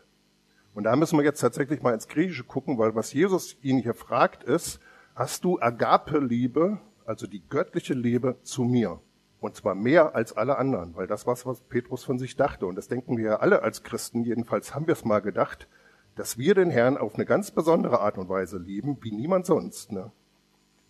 Und 0.74 0.84
da 0.84 0.96
müssen 0.96 1.18
wir 1.18 1.24
jetzt 1.24 1.40
tatsächlich 1.40 1.82
mal 1.82 1.92
ins 1.92 2.08
Griechische 2.08 2.44
gucken, 2.44 2.78
weil 2.78 2.94
was 2.94 3.12
Jesus 3.12 3.56
ihn 3.62 3.78
hier 3.78 3.94
fragt 3.94 4.44
ist, 4.44 4.80
hast 5.14 5.44
du 5.44 5.60
Agape-Liebe, 5.60 6.80
also 7.04 7.26
die 7.26 7.46
göttliche 7.46 7.94
Liebe 7.94 8.38
zu 8.42 8.64
mir? 8.64 9.00
Und 9.40 9.54
zwar 9.54 9.74
mehr 9.74 10.14
als 10.14 10.32
alle 10.36 10.56
anderen, 10.56 10.96
weil 10.96 11.06
das 11.06 11.26
war, 11.26 11.36
was 11.44 11.60
Petrus 11.60 12.04
von 12.04 12.18
sich 12.18 12.36
dachte. 12.36 12.66
Und 12.66 12.76
das 12.76 12.88
denken 12.88 13.16
wir 13.16 13.24
ja 13.24 13.36
alle 13.36 13.62
als 13.62 13.82
Christen, 13.82 14.24
jedenfalls 14.24 14.74
haben 14.74 14.86
wir 14.86 14.92
es 14.92 15.04
mal 15.04 15.20
gedacht, 15.20 15.68
dass 16.14 16.38
wir 16.38 16.54
den 16.54 16.70
Herrn 16.70 16.96
auf 16.96 17.14
eine 17.14 17.26
ganz 17.26 17.50
besondere 17.50 18.00
Art 18.00 18.16
und 18.16 18.28
Weise 18.28 18.58
lieben, 18.58 18.98
wie 19.02 19.12
niemand 19.12 19.44
sonst. 19.44 19.92
Ne? 19.92 20.10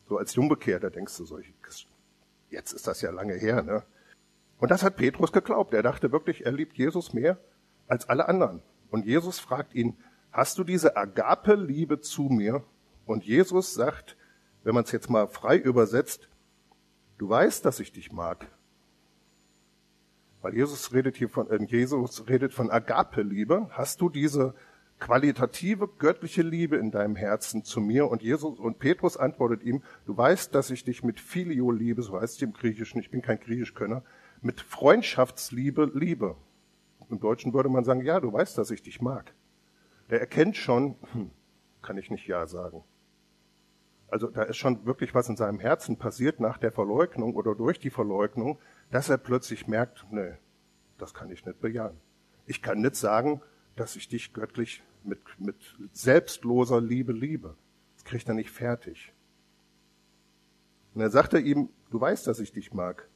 So 0.08 0.16
als 0.18 0.34
Jungbekehrter 0.34 0.90
denkst 0.90 1.16
du 1.16 1.24
solche 1.24 1.52
Jetzt 2.48 2.72
ist 2.72 2.86
das 2.86 3.00
ja 3.00 3.10
lange 3.10 3.34
her. 3.34 3.62
Ne? 3.62 3.82
Und 4.58 4.70
das 4.70 4.84
hat 4.84 4.96
Petrus 4.96 5.32
geglaubt. 5.32 5.74
Er 5.74 5.82
dachte 5.82 6.12
wirklich, 6.12 6.46
er 6.46 6.52
liebt 6.52 6.78
Jesus 6.78 7.12
mehr 7.12 7.38
als 7.88 8.08
alle 8.08 8.28
anderen. 8.28 8.62
Und 8.90 9.04
Jesus 9.04 9.40
fragt 9.40 9.74
ihn, 9.74 9.96
hast 10.30 10.58
du 10.58 10.64
diese 10.64 10.96
Agape-Liebe 10.96 12.00
zu 12.00 12.22
mir? 12.22 12.62
Und 13.04 13.24
Jesus 13.24 13.74
sagt, 13.74 14.16
wenn 14.62 14.74
man 14.74 14.84
es 14.84 14.92
jetzt 14.92 15.10
mal 15.10 15.26
frei 15.26 15.56
übersetzt, 15.56 16.28
du 17.18 17.28
weißt, 17.28 17.64
dass 17.64 17.80
ich 17.80 17.92
dich 17.92 18.12
mag. 18.12 18.46
Weil 20.42 20.54
Jesus 20.54 20.92
redet 20.92 21.16
hier 21.16 21.28
von, 21.28 21.50
äh, 21.50 21.62
Jesus 21.64 22.28
redet 22.28 22.52
von 22.52 22.70
Agape-Liebe. 22.70 23.68
Hast 23.70 24.00
du 24.00 24.08
diese 24.08 24.54
qualitative 24.98 25.88
göttliche 25.88 26.42
Liebe 26.42 26.76
in 26.76 26.90
deinem 26.90 27.16
Herzen 27.16 27.64
zu 27.64 27.80
mir? 27.80 28.08
Und 28.08 28.22
Jesus 28.22 28.58
und 28.58 28.78
Petrus 28.78 29.16
antwortet 29.16 29.62
ihm, 29.62 29.82
du 30.06 30.16
weißt, 30.16 30.54
dass 30.54 30.70
ich 30.70 30.84
dich 30.84 31.02
mit 31.02 31.18
Filio 31.18 31.70
liebe, 31.70 32.02
so 32.02 32.20
heißt 32.20 32.36
es 32.36 32.42
im 32.42 32.52
Griechischen, 32.52 33.00
ich 33.00 33.10
bin 33.10 33.22
kein 33.22 33.40
Griechischkönner, 33.40 34.04
mit 34.40 34.60
Freundschaftsliebe 34.60 35.90
liebe. 35.94 36.36
Im 37.10 37.20
Deutschen 37.20 37.52
würde 37.52 37.68
man 37.68 37.84
sagen, 37.84 38.02
ja, 38.02 38.20
du 38.20 38.32
weißt, 38.32 38.56
dass 38.58 38.70
ich 38.70 38.82
dich 38.82 39.00
mag. 39.00 39.34
Der 40.10 40.20
erkennt 40.20 40.56
schon, 40.56 40.96
hm, 41.12 41.30
kann 41.82 41.98
ich 41.98 42.10
nicht 42.10 42.26
Ja 42.26 42.46
sagen. 42.46 42.84
Also 44.08 44.28
da 44.28 44.42
ist 44.42 44.56
schon 44.56 44.86
wirklich 44.86 45.14
was 45.14 45.28
in 45.28 45.36
seinem 45.36 45.58
Herzen 45.58 45.96
passiert 45.96 46.40
nach 46.40 46.58
der 46.58 46.72
Verleugnung 46.72 47.34
oder 47.34 47.54
durch 47.54 47.78
die 47.78 47.90
Verleugnung, 47.90 48.58
dass 48.90 49.08
er 49.08 49.18
plötzlich 49.18 49.66
merkt, 49.66 50.06
nee, 50.10 50.34
das 50.98 51.12
kann 51.12 51.30
ich 51.30 51.44
nicht 51.44 51.60
bejahen. 51.60 51.96
Ich 52.46 52.62
kann 52.62 52.80
nicht 52.80 52.96
sagen, 52.96 53.42
dass 53.74 53.96
ich 53.96 54.08
dich 54.08 54.32
göttlich 54.32 54.82
mit, 55.02 55.20
mit 55.38 55.56
selbstloser 55.92 56.80
Liebe 56.80 57.12
liebe. 57.12 57.56
Das 57.94 58.04
kriegt 58.04 58.28
er 58.28 58.34
nicht 58.34 58.50
fertig. 58.50 59.12
Und 60.94 61.02
dann 61.02 61.10
sagt 61.10 61.34
er 61.34 61.40
ihm, 61.40 61.68
du 61.90 62.00
weißt, 62.00 62.26
dass 62.26 62.38
ich 62.38 62.52
dich 62.52 62.72
mag. 62.72 63.08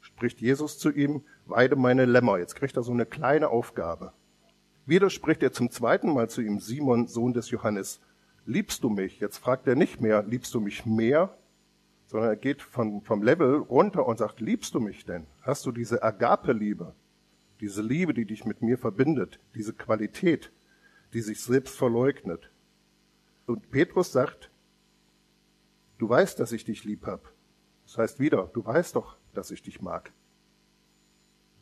Spricht 0.00 0.40
Jesus 0.40 0.78
zu 0.78 0.90
ihm, 0.90 1.24
weide 1.46 1.76
meine 1.76 2.04
Lämmer. 2.04 2.38
Jetzt 2.38 2.54
kriegt 2.54 2.76
er 2.76 2.82
so 2.82 2.92
eine 2.92 3.06
kleine 3.06 3.48
Aufgabe. 3.48 4.12
Wieder 4.84 5.10
spricht 5.10 5.42
er 5.42 5.52
zum 5.52 5.70
zweiten 5.70 6.12
Mal 6.12 6.28
zu 6.28 6.42
ihm, 6.42 6.58
Simon, 6.58 7.06
Sohn 7.06 7.32
des 7.32 7.50
Johannes, 7.50 8.00
liebst 8.46 8.82
du 8.84 8.90
mich? 8.90 9.20
Jetzt 9.20 9.38
fragt 9.38 9.66
er 9.66 9.74
nicht 9.74 10.00
mehr, 10.00 10.22
liebst 10.22 10.54
du 10.54 10.60
mich 10.60 10.86
mehr? 10.86 11.36
Sondern 12.06 12.30
er 12.30 12.36
geht 12.36 12.60
von, 12.62 13.02
vom 13.02 13.22
Level 13.22 13.56
runter 13.56 14.06
und 14.06 14.18
sagt, 14.18 14.40
liebst 14.40 14.74
du 14.74 14.80
mich 14.80 15.04
denn? 15.04 15.26
Hast 15.40 15.64
du 15.66 15.72
diese 15.72 16.02
Agape-Liebe? 16.02 16.94
Diese 17.60 17.80
Liebe, 17.80 18.12
die 18.12 18.26
dich 18.26 18.44
mit 18.44 18.60
mir 18.60 18.76
verbindet, 18.76 19.38
diese 19.54 19.72
Qualität, 19.72 20.52
die 21.12 21.20
sich 21.20 21.40
selbst 21.40 21.76
verleugnet. 21.76 22.50
Und 23.46 23.70
Petrus 23.70 24.12
sagt, 24.12 24.50
du 25.98 26.08
weißt, 26.08 26.38
dass 26.40 26.52
ich 26.52 26.64
dich 26.64 26.84
lieb 26.84 27.06
hab. 27.06 27.32
Das 27.84 27.98
heißt 27.98 28.20
wieder, 28.20 28.50
du 28.52 28.64
weißt 28.64 28.96
doch, 28.96 29.16
dass 29.32 29.50
ich 29.50 29.62
dich 29.62 29.80
mag. 29.80 30.12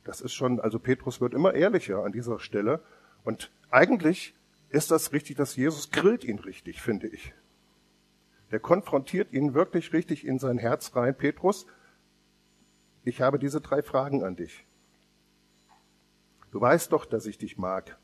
Das 0.04 0.20
ist 0.20 0.32
schon, 0.32 0.60
also 0.60 0.78
Petrus 0.78 1.20
wird 1.20 1.34
immer 1.34 1.54
ehrlicher 1.54 2.04
an 2.04 2.12
dieser 2.12 2.38
Stelle. 2.38 2.82
Und 3.22 3.52
eigentlich 3.70 4.34
ist 4.70 4.90
das 4.90 5.12
richtig, 5.12 5.36
dass 5.36 5.56
Jesus 5.56 5.90
grillt 5.90 6.24
ihn 6.24 6.38
richtig, 6.38 6.80
finde 6.80 7.08
ich. 7.08 7.34
Der 8.50 8.60
konfrontiert 8.60 9.32
ihn 9.32 9.54
wirklich 9.54 9.92
richtig 9.92 10.26
in 10.26 10.38
sein 10.38 10.58
Herz 10.58 10.96
rein. 10.96 11.16
Petrus, 11.16 11.66
ich 13.04 13.20
habe 13.20 13.38
diese 13.38 13.60
drei 13.60 13.82
Fragen 13.82 14.24
an 14.24 14.36
dich. 14.36 14.66
Du 16.50 16.60
weißt 16.60 16.92
doch, 16.92 17.04
dass 17.04 17.26
ich 17.26 17.38
dich 17.38 17.58
mag. 17.58 17.98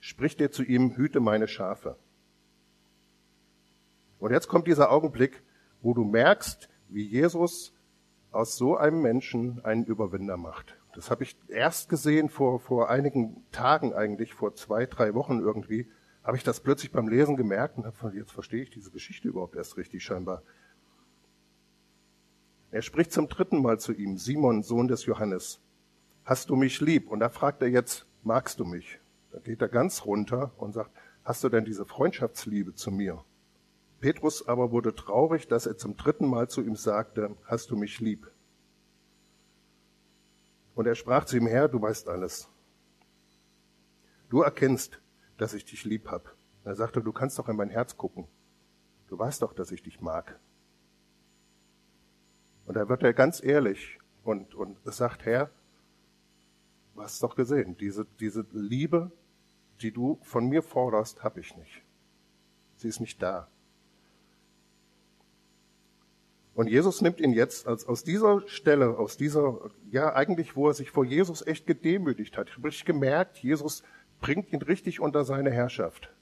Spricht 0.00 0.38
dir 0.40 0.50
zu 0.50 0.62
ihm, 0.62 0.96
hüte 0.96 1.20
meine 1.20 1.48
Schafe. 1.48 1.96
Und 4.18 4.32
jetzt 4.32 4.48
kommt 4.48 4.66
dieser 4.66 4.90
Augenblick, 4.90 5.42
wo 5.80 5.94
du 5.94 6.04
merkst, 6.04 6.68
wie 6.88 7.04
Jesus 7.04 7.72
aus 8.38 8.56
so 8.56 8.76
einem 8.76 9.02
Menschen 9.02 9.64
einen 9.64 9.84
Überwinder 9.84 10.36
macht. 10.36 10.78
Das 10.94 11.10
habe 11.10 11.24
ich 11.24 11.36
erst 11.48 11.88
gesehen 11.88 12.28
vor, 12.28 12.60
vor 12.60 12.88
einigen 12.88 13.44
Tagen 13.50 13.94
eigentlich, 13.94 14.32
vor 14.32 14.54
zwei, 14.54 14.86
drei 14.86 15.12
Wochen 15.14 15.40
irgendwie, 15.40 15.88
habe 16.22 16.36
ich 16.36 16.44
das 16.44 16.60
plötzlich 16.60 16.92
beim 16.92 17.08
Lesen 17.08 17.36
gemerkt 17.36 17.78
und 17.78 17.84
habe 17.84 18.16
jetzt 18.16 18.30
verstehe 18.30 18.62
ich 18.62 18.70
diese 18.70 18.92
Geschichte 18.92 19.26
überhaupt 19.26 19.56
erst 19.56 19.76
richtig 19.76 20.04
scheinbar. 20.04 20.42
Er 22.70 22.82
spricht 22.82 23.10
zum 23.10 23.28
dritten 23.28 23.60
Mal 23.60 23.80
zu 23.80 23.92
ihm, 23.92 24.16
Simon, 24.18 24.62
Sohn 24.62 24.86
des 24.86 25.04
Johannes, 25.04 25.58
hast 26.24 26.48
du 26.48 26.54
mich 26.54 26.80
lieb? 26.80 27.10
Und 27.10 27.18
da 27.18 27.30
fragt 27.30 27.60
er 27.62 27.68
jetzt, 27.68 28.06
magst 28.22 28.60
du 28.60 28.64
mich? 28.64 29.00
Da 29.32 29.40
geht 29.40 29.62
er 29.62 29.68
ganz 29.68 30.04
runter 30.04 30.52
und 30.58 30.74
sagt, 30.74 30.92
hast 31.24 31.42
du 31.42 31.48
denn 31.48 31.64
diese 31.64 31.84
Freundschaftsliebe 31.84 32.74
zu 32.76 32.92
mir? 32.92 33.24
Petrus 34.00 34.46
aber 34.46 34.70
wurde 34.70 34.94
traurig, 34.94 35.48
dass 35.48 35.66
er 35.66 35.76
zum 35.76 35.96
dritten 35.96 36.28
Mal 36.28 36.48
zu 36.48 36.62
ihm 36.62 36.76
sagte, 36.76 37.36
hast 37.44 37.70
du 37.70 37.76
mich 37.76 38.00
lieb? 38.00 38.30
Und 40.74 40.86
er 40.86 40.94
sprach 40.94 41.24
zu 41.24 41.36
ihm, 41.36 41.48
Herr, 41.48 41.68
du 41.68 41.82
weißt 41.82 42.08
alles. 42.08 42.48
Du 44.28 44.42
erkennst, 44.42 45.00
dass 45.36 45.54
ich 45.54 45.64
dich 45.64 45.84
lieb 45.84 46.08
hab. 46.08 46.36
Er 46.64 46.76
sagte, 46.76 47.02
du 47.02 47.12
kannst 47.12 47.38
doch 47.38 47.48
in 47.48 47.56
mein 47.56 47.70
Herz 47.70 47.96
gucken. 47.96 48.28
Du 49.08 49.18
weißt 49.18 49.42
doch, 49.42 49.52
dass 49.52 49.72
ich 49.72 49.82
dich 49.82 50.00
mag. 50.00 50.38
Und 52.66 52.74
da 52.76 52.88
wird 52.88 53.02
er 53.02 53.14
ganz 53.14 53.42
ehrlich 53.42 53.98
und, 54.22 54.54
und 54.54 54.76
sagt, 54.84 55.24
Herr, 55.24 55.50
du 56.94 57.02
hast 57.02 57.22
doch 57.22 57.34
gesehen, 57.34 57.76
diese, 57.78 58.06
diese 58.20 58.46
Liebe, 58.52 59.10
die 59.80 59.90
du 59.90 60.20
von 60.22 60.48
mir 60.48 60.62
forderst, 60.62 61.24
habe 61.24 61.40
ich 61.40 61.56
nicht. 61.56 61.82
Sie 62.76 62.88
ist 62.88 63.00
nicht 63.00 63.20
da. 63.22 63.48
Und 66.58 66.68
Jesus 66.68 67.02
nimmt 67.02 67.20
ihn 67.20 67.32
jetzt 67.32 67.68
als, 67.68 67.86
aus 67.86 68.02
dieser 68.02 68.42
Stelle, 68.48 68.98
aus 68.98 69.16
dieser, 69.16 69.60
ja 69.92 70.12
eigentlich, 70.16 70.56
wo 70.56 70.66
er 70.66 70.74
sich 70.74 70.90
vor 70.90 71.04
Jesus 71.04 71.46
echt 71.46 71.68
gedemütigt 71.68 72.36
hat, 72.36 72.48
richtig 72.64 72.84
gemerkt, 72.84 73.38
Jesus 73.38 73.84
bringt 74.20 74.52
ihn 74.52 74.60
richtig 74.62 74.98
unter 74.98 75.22
seine 75.22 75.52
Herrschaft, 75.52 76.12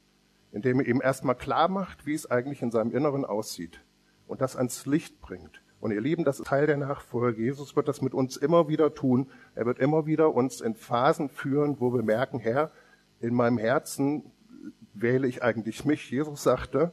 indem 0.52 0.80
er 0.80 0.88
ihm 0.88 1.00
erstmal 1.00 1.36
klar 1.36 1.68
macht, 1.68 2.04
wie 2.04 2.12
es 2.12 2.30
eigentlich 2.30 2.60
in 2.60 2.70
seinem 2.70 2.92
Inneren 2.92 3.24
aussieht 3.24 3.80
und 4.26 4.42
das 4.42 4.56
ans 4.56 4.84
Licht 4.84 5.22
bringt. 5.22 5.62
Und 5.80 5.92
ihr 5.92 6.02
Lieben, 6.02 6.22
das 6.22 6.38
ist 6.40 6.48
Teil 6.48 6.66
der 6.66 6.76
Nachfolge. 6.76 7.40
Jesus 7.40 7.74
wird 7.74 7.88
das 7.88 8.02
mit 8.02 8.12
uns 8.12 8.36
immer 8.36 8.68
wieder 8.68 8.92
tun. 8.92 9.30
Er 9.54 9.64
wird 9.64 9.78
immer 9.78 10.04
wieder 10.04 10.34
uns 10.34 10.60
in 10.60 10.74
Phasen 10.74 11.30
führen, 11.30 11.80
wo 11.80 11.94
wir 11.94 12.02
merken, 12.02 12.40
Herr, 12.40 12.72
in 13.20 13.32
meinem 13.32 13.56
Herzen 13.56 14.30
wähle 14.92 15.28
ich 15.28 15.42
eigentlich 15.42 15.86
mich. 15.86 16.10
Jesus 16.10 16.42
sagte, 16.42 16.92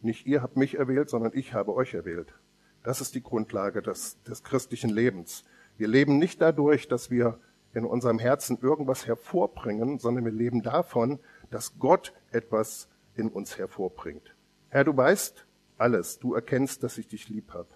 nicht 0.00 0.24
ihr 0.24 0.40
habt 0.40 0.56
mich 0.56 0.78
erwählt, 0.78 1.10
sondern 1.10 1.32
ich 1.34 1.52
habe 1.52 1.74
euch 1.74 1.92
erwählt. 1.92 2.32
Das 2.82 3.00
ist 3.00 3.14
die 3.14 3.22
Grundlage 3.22 3.82
des, 3.82 4.22
des 4.22 4.42
christlichen 4.42 4.90
Lebens. 4.90 5.44
Wir 5.76 5.88
leben 5.88 6.18
nicht 6.18 6.40
dadurch, 6.40 6.88
dass 6.88 7.10
wir 7.10 7.38
in 7.74 7.84
unserem 7.84 8.18
Herzen 8.18 8.58
irgendwas 8.60 9.06
hervorbringen, 9.06 9.98
sondern 9.98 10.24
wir 10.24 10.32
leben 10.32 10.62
davon, 10.62 11.18
dass 11.50 11.78
Gott 11.78 12.12
etwas 12.30 12.88
in 13.14 13.28
uns 13.28 13.58
hervorbringt. 13.58 14.34
Herr, 14.68 14.84
du 14.84 14.96
weißt 14.96 15.46
alles, 15.76 16.18
du 16.18 16.34
erkennst, 16.34 16.82
dass 16.82 16.98
ich 16.98 17.08
dich 17.08 17.28
lieb 17.28 17.52
habe. 17.52 17.68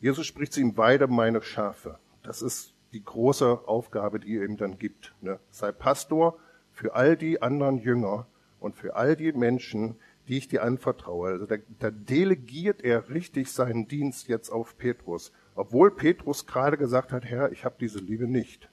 Jesus 0.00 0.26
spricht 0.26 0.52
zu 0.52 0.60
ihm, 0.60 0.76
weide 0.76 1.08
meine 1.08 1.42
Schafe. 1.42 1.98
Das 2.22 2.42
ist 2.42 2.74
die 2.92 3.04
große 3.04 3.66
Aufgabe, 3.66 4.20
die 4.20 4.36
er 4.36 4.44
ihm 4.44 4.56
dann 4.56 4.78
gibt. 4.78 5.14
Ne? 5.20 5.40
Sei 5.50 5.72
Pastor 5.72 6.38
für 6.72 6.94
all 6.94 7.16
die 7.16 7.42
anderen 7.42 7.78
Jünger 7.78 8.26
und 8.60 8.76
für 8.76 8.96
all 8.96 9.16
die 9.16 9.32
Menschen, 9.32 9.96
die 10.28 10.36
ich 10.36 10.48
dir 10.48 10.62
anvertraue. 10.62 11.30
Also 11.30 11.46
da, 11.46 11.56
da 11.78 11.90
delegiert 11.90 12.82
er 12.82 13.08
richtig 13.08 13.50
seinen 13.50 13.88
Dienst 13.88 14.28
jetzt 14.28 14.50
auf 14.50 14.76
Petrus, 14.76 15.32
obwohl 15.54 15.90
Petrus 15.90 16.46
gerade 16.46 16.76
gesagt 16.76 17.12
hat, 17.12 17.24
Herr, 17.24 17.50
ich 17.50 17.64
habe 17.64 17.76
diese 17.80 17.98
Liebe 17.98 18.28
nicht. 18.28 18.70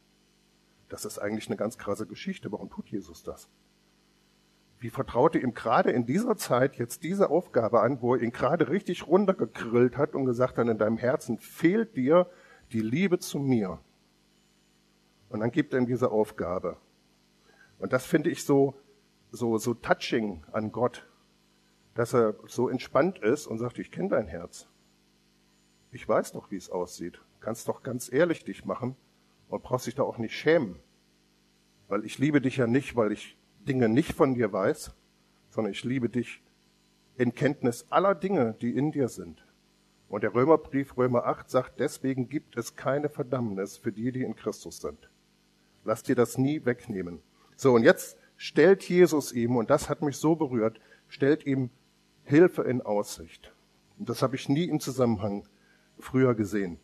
Das 0.90 1.06
ist 1.06 1.18
eigentlich 1.18 1.48
eine 1.48 1.56
ganz 1.56 1.78
krasse 1.78 2.06
Geschichte. 2.06 2.52
Warum 2.52 2.70
tut 2.70 2.90
Jesus 2.90 3.24
das? 3.24 3.50
Wie 4.80 4.90
vertraute 4.90 5.40
ihm 5.40 5.54
gerade 5.54 5.92
in 5.92 6.06
dieser 6.06 6.36
Zeit 6.36 6.76
jetzt 6.76 7.04
diese 7.04 7.30
Aufgabe 7.30 7.82
an, 7.82 8.02
wo 8.02 8.16
er 8.16 8.22
ihn 8.22 8.32
gerade 8.32 8.70
richtig 8.70 9.08
runtergegrillt 9.08 9.98
hat 9.98 10.14
und 10.14 10.26
gesagt 10.26 10.58
hat, 10.58 10.68
in 10.68 10.78
deinem 10.78 10.98
Herzen 10.98 11.40
fehlt 11.40 11.96
dir 11.96 12.30
die 12.72 12.82
Liebe 12.82 13.18
zu 13.20 13.40
mir. 13.40 13.80
Und 15.30 15.40
dann 15.40 15.52
gibt 15.52 15.74
er 15.74 15.80
ihm 15.80 15.88
diese 15.88 16.12
Aufgabe. 16.12 16.78
Und 17.80 17.94
das 17.94 18.06
finde 18.06 18.30
ich 18.30 18.44
so, 18.44 18.76
so, 19.32 19.58
so 19.58 19.74
touching 19.74 20.44
an 20.52 20.72
Gott, 20.72 21.08
dass 21.96 22.14
er 22.14 22.36
so 22.48 22.70
entspannt 22.70 23.20
ist 23.20 23.48
und 23.48 23.58
sagt, 23.58 23.80
ich 23.80 23.90
kenne 23.90 24.10
dein 24.10 24.28
Herz. 24.28 24.68
Ich 25.92 26.08
weiß 26.08 26.34
doch, 26.34 26.52
wie 26.52 26.58
es 26.58 26.70
aussieht. 26.70 27.20
Kannst 27.40 27.68
doch 27.68 27.82
ganz 27.82 28.12
ehrlich 28.12 28.44
dich 28.44 28.66
machen 28.66 28.96
und 29.48 29.64
brauchst 29.64 29.88
dich 29.88 29.96
da 29.96 30.04
auch 30.04 30.18
nicht 30.18 30.36
schämen. 30.36 30.76
Weil 31.88 32.06
ich 32.06 32.20
liebe 32.20 32.42
dich 32.42 32.58
ja 32.58 32.68
nicht, 32.68 32.96
weil 32.96 33.12
ich 33.12 33.38
Dinge 33.60 33.88
nicht 33.88 34.14
von 34.14 34.36
dir 34.36 34.52
weiß, 34.52 34.94
sondern 35.50 35.72
ich 35.72 35.84
liebe 35.84 36.10
dich 36.10 36.44
in 37.18 37.34
Kenntnis 37.34 37.86
aller 37.90 38.14
Dinge, 38.14 38.56
die 38.60 38.76
in 38.76 38.92
dir 38.92 39.08
sind. 39.08 39.46
Und 40.10 40.24
der 40.24 40.34
Römerbrief 40.34 40.98
Römer 40.98 41.26
8 41.26 41.50
sagt, 41.50 41.80
deswegen 41.80 42.28
gibt 42.28 42.58
es 42.58 42.76
keine 42.76 43.10
Verdammnis 43.10 43.78
für 43.78 43.92
die, 43.92 44.12
die 44.12 44.24
in 44.24 44.36
Christus 44.36 44.80
sind. 44.80 45.10
Lass 45.86 46.04
dir 46.04 46.16
das 46.16 46.38
nie 46.38 46.66
wegnehmen. 46.66 47.22
So, 47.56 47.74
und 47.74 47.84
jetzt 47.84 48.18
stellt 48.36 48.84
Jesus 48.84 49.32
ihm, 49.32 49.56
und 49.56 49.70
das 49.70 49.90
hat 49.90 50.02
mich 50.02 50.18
so 50.18 50.36
berührt, 50.36 50.82
stellt 51.08 51.46
ihm 51.46 51.70
Hilfe 52.26 52.64
in 52.64 52.82
Aussicht. 52.82 53.54
Und 53.98 54.10
das 54.10 54.22
habe 54.22 54.36
ich 54.36 54.50
nie 54.50 54.66
im 54.66 54.80
Zusammenhang 54.80 55.48
früher 56.00 56.36
gesehen. 56.36 56.80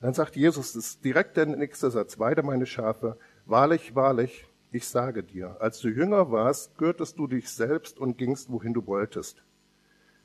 Dann 0.00 0.14
sagt 0.14 0.36
Jesus, 0.36 0.74
das 0.74 0.84
ist 0.84 1.04
direkt 1.04 1.36
der 1.36 1.46
nächste 1.46 1.90
Satz, 1.90 2.18
weide 2.18 2.42
meine 2.42 2.66
Schafe, 2.66 3.18
wahrlich, 3.46 3.96
wahrlich, 3.96 4.46
ich 4.70 4.86
sage 4.86 5.24
dir, 5.24 5.56
als 5.60 5.80
du 5.80 5.88
jünger 5.88 6.30
warst, 6.30 6.76
gürtest 6.76 7.18
du 7.18 7.26
dich 7.26 7.48
selbst 7.48 7.98
und 7.98 8.18
gingst, 8.18 8.52
wohin 8.52 8.74
du 8.74 8.86
wolltest. 8.86 9.42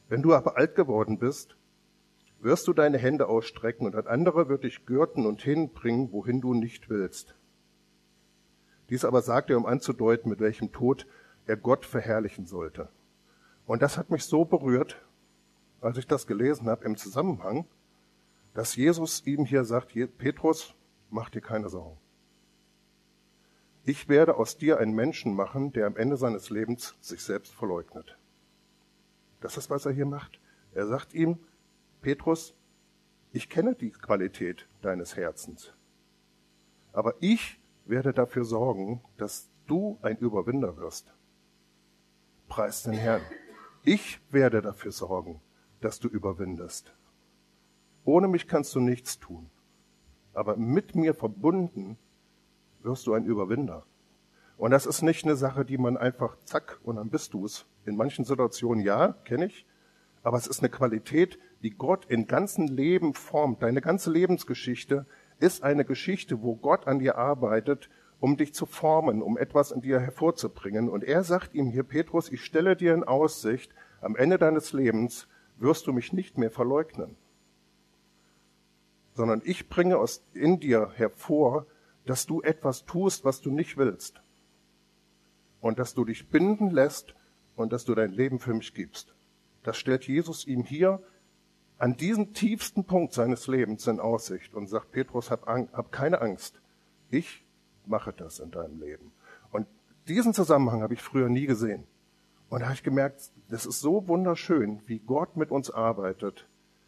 Wenn 0.09 0.21
du 0.21 0.33
aber 0.33 0.57
alt 0.57 0.75
geworden 0.75 1.17
bist, 1.17 1.55
wirst 2.41 2.67
du 2.67 2.73
deine 2.73 2.97
Hände 2.97 3.27
ausstrecken 3.27 3.87
und 3.87 3.95
ein 3.95 4.05
anderer 4.05 4.49
wird 4.49 4.65
dich 4.65 4.85
gürten 4.85 5.25
und 5.25 5.41
hinbringen, 5.41 6.11
wohin 6.11 6.41
du 6.41 6.53
nicht 6.53 6.89
willst. 6.89 7.35
Dies 8.89 9.05
aber 9.05 9.21
sagt 9.21 9.49
er, 9.49 9.57
um 9.57 9.65
anzudeuten, 9.65 10.29
mit 10.29 10.41
welchem 10.41 10.73
Tod 10.73 11.07
er 11.45 11.55
Gott 11.55 11.85
verherrlichen 11.85 12.45
sollte. 12.45 12.89
Und 13.65 13.81
das 13.81 13.97
hat 13.97 14.09
mich 14.09 14.25
so 14.25 14.45
berührt, 14.45 15.01
als 15.81 15.97
ich 15.97 16.07
das 16.07 16.27
gelesen 16.27 16.67
habe 16.67 16.85
im 16.85 16.97
Zusammenhang, 16.97 17.65
dass 18.53 18.75
Jesus 18.75 19.25
ihm 19.25 19.45
hier 19.45 19.63
sagt, 19.63 19.93
Petrus, 20.17 20.75
mach 21.09 21.29
dir 21.29 21.41
keine 21.41 21.69
Sorgen. 21.69 21.97
Ich 23.85 24.07
werde 24.07 24.37
aus 24.37 24.57
dir 24.57 24.79
einen 24.79 24.93
Menschen 24.93 25.35
machen, 25.35 25.73
der 25.73 25.87
am 25.87 25.97
Ende 25.97 26.15
seines 26.15 26.49
Lebens 26.49 26.95
sich 27.01 27.21
selbst 27.21 27.53
verleugnet. 27.53 28.17
Das 29.41 29.57
ist, 29.57 29.69
was 29.69 29.85
er 29.85 29.91
hier 29.91 30.05
macht. 30.05 30.39
Er 30.73 30.87
sagt 30.87 31.13
ihm, 31.13 31.37
Petrus, 32.01 32.55
ich 33.33 33.49
kenne 33.49 33.75
die 33.75 33.91
Qualität 33.91 34.67
deines 34.81 35.17
Herzens. 35.17 35.73
Aber 36.93 37.15
ich 37.19 37.59
werde 37.85 38.13
dafür 38.13 38.45
sorgen, 38.45 39.01
dass 39.17 39.49
du 39.67 39.97
ein 40.01 40.17
Überwinder 40.17 40.77
wirst. 40.77 41.13
Preis 42.47 42.83
den 42.83 42.93
Herrn. 42.93 43.21
Ich 43.85 44.21
werde 44.31 44.61
dafür 44.61 44.93
sorgen, 44.93 45.41
dass 45.81 45.99
du 45.99 46.07
überwindest. 46.07 46.93
Ohne 48.05 48.29
mich 48.29 48.47
kannst 48.47 48.73
du 48.75 48.79
nichts 48.79 49.19
tun. 49.19 49.49
Aber 50.33 50.55
mit 50.55 50.95
mir 50.95 51.13
verbunden 51.13 51.97
wirst 52.81 53.07
du 53.07 53.13
ein 53.13 53.25
Überwinder. 53.25 53.85
Und 54.57 54.71
das 54.71 54.85
ist 54.85 55.01
nicht 55.01 55.25
eine 55.25 55.35
Sache, 55.35 55.65
die 55.65 55.77
man 55.77 55.97
einfach 55.97 56.37
zack 56.45 56.79
und 56.83 56.95
dann 56.95 57.09
bist 57.09 57.33
du 57.33 57.45
es. 57.45 57.65
In 57.85 57.97
manchen 57.97 58.23
Situationen 58.23 58.81
ja, 58.85 59.17
kenne 59.25 59.47
ich. 59.47 59.65
Aber 60.21 60.37
es 60.37 60.47
ist 60.47 60.59
eine 60.59 60.69
Qualität, 60.69 61.37
die 61.61 61.71
Gott 61.71 62.05
in 62.05 62.25
ganzen 62.25 62.69
Leben 62.69 63.13
formt. 63.13 63.61
Deine 63.63 63.81
ganze 63.81 64.11
Lebensgeschichte 64.11 65.05
ist 65.39 65.61
eine 65.61 65.83
Geschichte, 65.83 66.41
wo 66.41 66.55
Gott 66.55 66.87
an 66.87 66.99
dir 66.99 67.17
arbeitet 67.17 67.89
um 68.23 68.37
dich 68.37 68.53
zu 68.53 68.65
formen, 68.65 69.21
um 69.21 69.37
etwas 69.37 69.71
in 69.71 69.81
dir 69.81 69.99
hervorzubringen. 69.99 70.87
Und 70.87 71.03
er 71.03 71.25
sagt 71.25 71.53
ihm 71.53 71.69
hier, 71.71 71.83
Petrus, 71.83 72.31
ich 72.31 72.41
stelle 72.45 72.77
dir 72.77 72.93
in 72.93 73.03
Aussicht, 73.03 73.75
am 73.99 74.15
Ende 74.15 74.37
deines 74.37 74.71
Lebens 74.71 75.27
wirst 75.57 75.87
du 75.87 75.91
mich 75.91 76.13
nicht 76.13 76.37
mehr 76.37 76.49
verleugnen, 76.49 77.17
sondern 79.13 79.41
ich 79.43 79.67
bringe 79.67 79.97
aus, 79.97 80.23
in 80.31 80.61
dir 80.61 80.93
hervor, 80.95 81.65
dass 82.05 82.25
du 82.25 82.41
etwas 82.41 82.85
tust, 82.85 83.25
was 83.25 83.41
du 83.41 83.51
nicht 83.51 83.75
willst. 83.75 84.21
Und 85.59 85.77
dass 85.77 85.93
du 85.93 86.05
dich 86.05 86.29
binden 86.29 86.71
lässt 86.71 87.15
und 87.57 87.73
dass 87.73 87.83
du 87.83 87.93
dein 87.93 88.13
Leben 88.13 88.39
für 88.39 88.53
mich 88.53 88.73
gibst. 88.73 89.13
Das 89.63 89.75
stellt 89.75 90.07
Jesus 90.07 90.47
ihm 90.47 90.63
hier 90.63 91.03
an 91.77 91.97
diesem 91.97 92.33
tiefsten 92.33 92.85
Punkt 92.85 93.11
seines 93.11 93.47
Lebens 93.47 93.85
in 93.87 93.99
Aussicht 93.99 94.53
und 94.53 94.67
sagt, 94.67 94.93
Petrus, 94.93 95.29
hab, 95.29 95.45
hab 95.45 95.91
keine 95.91 96.21
Angst. 96.21 96.61
Ich 97.09 97.42
mache 97.87 98.13
das 98.13 98.39
in 98.39 98.51
deinem 98.51 98.79
Leben. 98.79 99.11
Und 99.51 99.67
diesen 100.07 100.33
Zusammenhang 100.33 100.81
habe 100.81 100.93
ich 100.93 101.01
früher 101.01 101.29
nie 101.29 101.45
gesehen. 101.45 101.85
Und 102.49 102.59
da 102.59 102.65
habe 102.65 102.75
ich 102.75 102.83
gemerkt, 102.83 103.31
das 103.49 103.65
ist 103.65 103.79
so 103.79 104.07
wunderschön, 104.07 104.81
wie 104.85 104.99
Gott 104.99 105.37
mit 105.37 105.51
uns 105.51 105.71
arbeitet, 105.71 106.47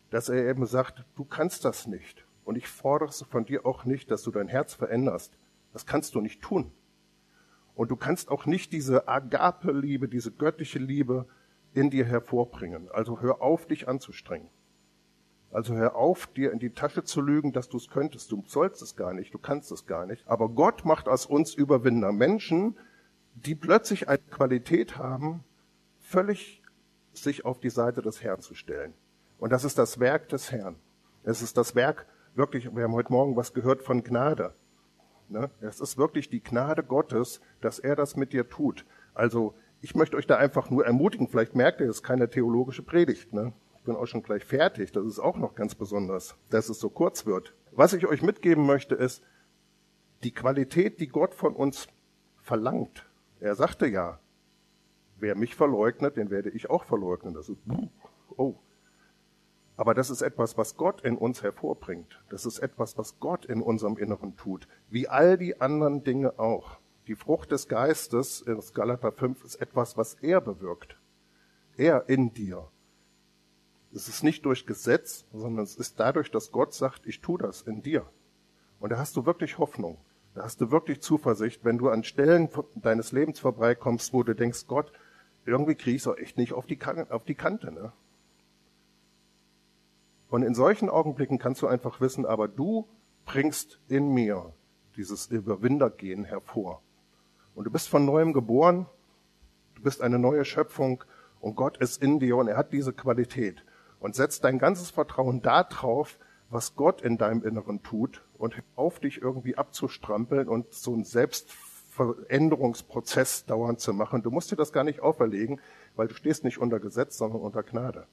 dass 0.09 0.29
er 0.29 0.45
eben 0.47 0.65
sagt, 0.65 1.03
du 1.15 1.25
kannst 1.25 1.65
das 1.65 1.87
nicht. 1.87 2.25
Und 2.43 2.55
ich 2.55 2.67
fordere 2.67 3.11
von 3.11 3.45
dir 3.45 3.65
auch 3.65 3.85
nicht, 3.85 4.11
dass 4.11 4.21
du 4.21 4.31
dein 4.31 4.47
Herz 4.47 4.73
veränderst. 4.75 5.37
Das 5.73 5.85
kannst 5.85 6.15
du 6.15 6.21
nicht 6.21 6.41
tun. 6.41 6.71
Und 7.73 7.91
du 7.91 7.95
kannst 7.95 8.29
auch 8.29 8.45
nicht 8.45 8.71
diese 8.71 9.07
Agape-Liebe, 9.07 10.07
diese 10.07 10.31
göttliche 10.31 10.79
Liebe 10.79 11.25
in 11.73 11.89
dir 11.89 12.05
hervorbringen. 12.05 12.89
Also 12.91 13.19
hör 13.21 13.41
auf, 13.41 13.65
dich 13.65 13.87
anzustrengen. 13.87 14.49
Also 15.55 15.73
hör 15.73 15.95
auf, 15.95 16.27
dir 16.27 16.51
in 16.51 16.59
die 16.59 16.71
Tasche 16.71 17.05
zu 17.05 17.21
lügen, 17.21 17.53
dass 17.53 17.69
du 17.69 17.77
es 17.77 17.89
könntest. 17.89 18.29
Du 18.29 18.43
sollst 18.45 18.81
es 18.81 18.97
gar 18.97 19.13
nicht, 19.13 19.33
du 19.33 19.37
kannst 19.37 19.71
es 19.71 19.85
gar 19.85 20.05
nicht. 20.05 20.27
Aber 20.27 20.49
Gott 20.49 20.83
macht 20.83 21.07
aus 21.07 21.25
uns 21.25 21.55
Überwinder. 21.55 22.11
Menschen, 22.11 22.75
die 23.35 23.55
plötzlich 23.55 24.09
eine 24.09 24.17
Qualität 24.17 24.97
haben, 24.97 25.45
völlig 26.01 26.61
sich 27.13 27.45
auf 27.45 27.61
die 27.61 27.69
Seite 27.69 28.01
des 28.01 28.21
Herrn 28.21 28.41
zu 28.41 28.53
stellen. 28.53 28.93
Und 29.39 29.53
das 29.53 29.63
ist 29.63 29.77
das 29.77 29.97
Werk 30.01 30.27
des 30.27 30.51
Herrn. 30.51 30.75
Es 31.23 31.41
ist 31.41 31.55
das 31.55 31.73
Werk, 31.73 32.05
wirklich, 32.33 32.75
wir 32.75 32.83
haben 32.83 32.93
heute 32.93 33.13
Morgen 33.13 33.37
was 33.37 33.53
gehört 33.53 33.81
von 33.81 34.03
Gnade. 34.03 34.53
Ne? 35.29 35.49
Es 35.61 35.79
ist 35.79 35.97
wirklich 35.97 36.27
die 36.27 36.43
Gnade 36.43 36.83
Gottes, 36.83 37.39
dass 37.61 37.79
er 37.79 37.95
das 37.95 38.17
mit 38.17 38.33
dir 38.33 38.49
tut. 38.49 38.85
Also 39.13 39.53
ich 39.79 39.95
möchte 39.95 40.17
euch 40.17 40.27
da 40.27 40.35
einfach 40.35 40.69
nur 40.69 40.85
ermutigen, 40.85 41.29
vielleicht 41.29 41.55
merkt 41.55 41.79
ihr, 41.79 41.87
es 41.87 41.97
ist 41.97 42.03
keine 42.03 42.29
theologische 42.29 42.83
Predigt. 42.83 43.31
Ne? 43.31 43.53
Bin 43.85 43.95
auch 43.95 44.05
schon 44.05 44.23
gleich 44.23 44.43
fertig. 44.43 44.91
Das 44.91 45.05
ist 45.05 45.19
auch 45.19 45.37
noch 45.37 45.55
ganz 45.55 45.75
besonders, 45.75 46.35
dass 46.49 46.69
es 46.69 46.79
so 46.79 46.89
kurz 46.89 47.25
wird. 47.25 47.55
Was 47.71 47.93
ich 47.93 48.05
euch 48.07 48.21
mitgeben 48.21 48.65
möchte, 48.65 48.95
ist, 48.95 49.23
die 50.23 50.33
Qualität, 50.33 50.99
die 50.99 51.07
Gott 51.07 51.35
von 51.35 51.55
uns 51.55 51.87
verlangt 52.41 53.07
Er 53.39 53.55
sagte 53.55 53.87
ja, 53.87 54.19
wer 55.17 55.35
mich 55.35 55.55
verleugnet, 55.55 56.17
den 56.17 56.29
werde 56.29 56.49
ich 56.49 56.69
auch 56.69 56.83
verleugnen. 56.83 57.33
Das 57.33 57.49
ist, 57.49 57.59
oh. 58.37 58.55
Aber 59.77 59.93
das 59.93 60.09
ist 60.09 60.21
etwas, 60.21 60.57
was 60.57 60.77
Gott 60.77 61.01
in 61.01 61.17
uns 61.17 61.43
hervorbringt. 61.43 62.23
Das 62.29 62.45
ist 62.45 62.59
etwas, 62.59 62.97
was 62.97 63.19
Gott 63.19 63.45
in 63.45 63.61
unserem 63.61 63.97
Inneren 63.97 64.37
tut. 64.37 64.67
Wie 64.89 65.07
all 65.07 65.37
die 65.37 65.59
anderen 65.59 66.03
Dinge 66.03 66.39
auch. 66.39 66.77
Die 67.07 67.15
Frucht 67.15 67.51
des 67.51 67.67
Geistes 67.67 68.41
in 68.41 68.59
Galater 68.73 69.11
5 69.11 69.43
ist 69.43 69.55
etwas, 69.55 69.97
was 69.97 70.15
er 70.15 70.41
bewirkt. 70.41 70.97
Er 71.77 72.07
in 72.09 72.33
dir. 72.33 72.69
Es 73.95 74.09
ist 74.09 74.23
nicht 74.23 74.45
durch 74.45 74.65
Gesetz, 74.65 75.25
sondern 75.31 75.63
es 75.63 75.77
ist 75.77 76.01
dadurch, 76.01 76.29
dass 76.29 76.51
Gott 76.51 76.73
sagt, 76.73 77.07
ich 77.07 77.21
tu 77.21 77.37
das 77.37 77.61
in 77.61 77.81
dir. 77.81 78.05
Und 78.81 78.89
da 78.89 78.97
hast 78.97 79.15
du 79.15 79.25
wirklich 79.25 79.57
Hoffnung. 79.57 79.97
Da 80.33 80.43
hast 80.43 80.59
du 80.59 80.69
wirklich 80.69 80.99
Zuversicht, 81.01 81.63
wenn 81.63 81.77
du 81.77 81.89
an 81.89 82.03
Stellen 82.03 82.49
deines 82.75 83.13
Lebens 83.13 83.39
vorbeikommst, 83.39 84.11
wo 84.11 84.21
du 84.23 84.35
denkst, 84.35 84.67
Gott, 84.67 84.91
irgendwie 85.45 85.75
kriege 85.75 85.95
ich 85.95 86.01
es 86.01 86.07
auch 86.07 86.17
echt 86.17 86.37
nicht 86.37 86.51
auf 86.51 86.65
die, 86.65 86.77
auf 87.09 87.23
die 87.23 87.35
Kante. 87.35 87.71
Ne? 87.71 87.93
Und 90.29 90.43
in 90.43 90.55
solchen 90.55 90.89
Augenblicken 90.89 91.39
kannst 91.39 91.61
du 91.61 91.67
einfach 91.67 92.01
wissen, 92.01 92.25
aber 92.25 92.49
du 92.49 92.85
bringst 93.25 93.79
in 93.87 94.13
mir 94.13 94.51
dieses 94.97 95.27
Überwindergehen 95.27 96.25
hervor. 96.25 96.81
Und 97.53 97.63
du 97.63 97.71
bist 97.71 97.87
von 97.87 98.05
neuem 98.05 98.33
geboren, 98.33 98.87
du 99.75 99.83
bist 99.83 100.01
eine 100.01 100.19
neue 100.19 100.43
Schöpfung 100.43 101.01
und 101.39 101.55
Gott 101.55 101.77
ist 101.77 102.03
in 102.03 102.19
dir 102.19 102.35
und 102.35 102.49
er 102.49 102.57
hat 102.57 102.73
diese 102.73 102.91
Qualität. 102.91 103.63
Und 103.99 104.15
setzt 104.15 104.43
dein 104.43 104.59
ganzes 104.59 104.91
Vertrauen 104.91 105.41
darauf, 105.41 106.19
was 106.49 106.75
Gott 106.75 107.01
in 107.01 107.17
deinem 107.17 107.43
Inneren 107.43 107.81
tut 107.83 108.23
und 108.37 108.55
auf 108.75 108.99
dich 108.99 109.19
irgendwie 109.21 109.57
abzustrampeln 109.57 110.47
und 110.47 110.73
so 110.73 110.93
einen 110.93 111.03
Selbstveränderungsprozess 111.03 113.45
dauernd 113.45 113.79
zu 113.79 113.93
machen. 113.93 114.23
Du 114.23 114.31
musst 114.31 114.51
dir 114.51 114.55
das 114.55 114.71
gar 114.71 114.83
nicht 114.83 115.01
auferlegen, 115.01 115.59
weil 115.95 116.07
du 116.07 116.13
stehst 116.13 116.43
nicht 116.43 116.59
unter 116.59 116.79
Gesetz, 116.79 117.17
sondern 117.17 117.41
unter 117.41 117.63
Gnade. 117.63 118.05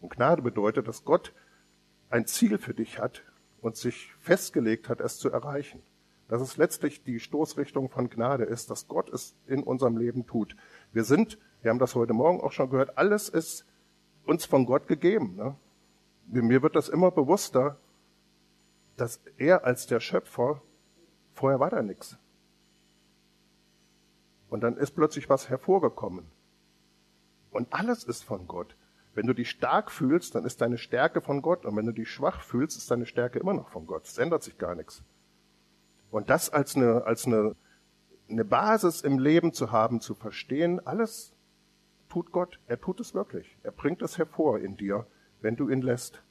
Und 0.00 0.10
Gnade 0.10 0.42
bedeutet, 0.42 0.88
dass 0.88 1.04
Gott 1.04 1.32
ein 2.10 2.26
Ziel 2.26 2.58
für 2.58 2.74
dich 2.74 2.98
hat 2.98 3.22
und 3.60 3.76
sich 3.76 4.12
festgelegt 4.18 4.88
hat, 4.88 5.00
es 5.00 5.18
zu 5.18 5.30
erreichen. 5.30 5.82
Dass 6.28 6.42
es 6.42 6.56
letztlich 6.56 7.02
die 7.02 7.20
Stoßrichtung 7.20 7.88
von 7.88 8.10
Gnade 8.10 8.44
ist, 8.44 8.70
dass 8.70 8.88
Gott 8.88 9.10
es 9.10 9.34
in 9.46 9.62
unserem 9.62 9.96
Leben 9.96 10.26
tut. 10.26 10.56
Wir 10.92 11.04
sind, 11.04 11.38
wir 11.62 11.70
haben 11.70 11.78
das 11.78 11.94
heute 11.94 12.12
Morgen 12.12 12.40
auch 12.40 12.52
schon 12.52 12.70
gehört, 12.70 12.98
alles 12.98 13.28
ist 13.28 13.64
uns 14.28 14.44
von 14.44 14.66
Gott 14.66 14.86
gegeben. 14.86 15.36
Ne? 15.36 15.56
Mir 16.26 16.62
wird 16.62 16.76
das 16.76 16.88
immer 16.88 17.10
bewusster, 17.10 17.76
dass 18.96 19.20
er 19.38 19.64
als 19.64 19.86
der 19.86 20.00
Schöpfer, 20.00 20.60
vorher 21.34 21.60
war 21.60 21.70
da 21.70 21.82
nichts. 21.82 22.16
Und 24.50 24.62
dann 24.62 24.76
ist 24.76 24.92
plötzlich 24.92 25.28
was 25.28 25.48
hervorgekommen. 25.48 26.26
Und 27.50 27.72
alles 27.72 28.04
ist 28.04 28.24
von 28.24 28.46
Gott. 28.46 28.76
Wenn 29.14 29.26
du 29.26 29.32
dich 29.32 29.50
stark 29.50 29.90
fühlst, 29.90 30.34
dann 30.34 30.44
ist 30.44 30.60
deine 30.60 30.78
Stärke 30.78 31.20
von 31.20 31.42
Gott. 31.42 31.64
Und 31.64 31.76
wenn 31.76 31.86
du 31.86 31.92
dich 31.92 32.10
schwach 32.10 32.42
fühlst, 32.42 32.76
ist 32.76 32.90
deine 32.90 33.06
Stärke 33.06 33.38
immer 33.38 33.54
noch 33.54 33.70
von 33.70 33.86
Gott. 33.86 34.04
Es 34.04 34.18
ändert 34.18 34.42
sich 34.42 34.58
gar 34.58 34.74
nichts. 34.74 35.02
Und 36.10 36.30
das 36.30 36.50
als 36.50 36.76
eine, 36.76 37.04
als 37.04 37.26
eine, 37.26 37.54
eine 38.28 38.44
Basis 38.44 39.00
im 39.00 39.18
Leben 39.18 39.52
zu 39.52 39.72
haben, 39.72 40.00
zu 40.00 40.14
verstehen, 40.14 40.86
alles 40.86 41.32
tut 42.08 42.32
Gott. 42.32 42.58
Er 42.66 42.80
tut 42.80 43.00
es 43.00 43.14
wirklich. 43.14 43.56
Er 43.62 43.72
bringt 43.72 44.02
es 44.02 44.18
hervor 44.18 44.58
in 44.58 44.76
dir, 44.76 45.06
wenn 45.40 45.56
du 45.56 45.68
ihn 45.68 45.82
lässt. 45.82 46.22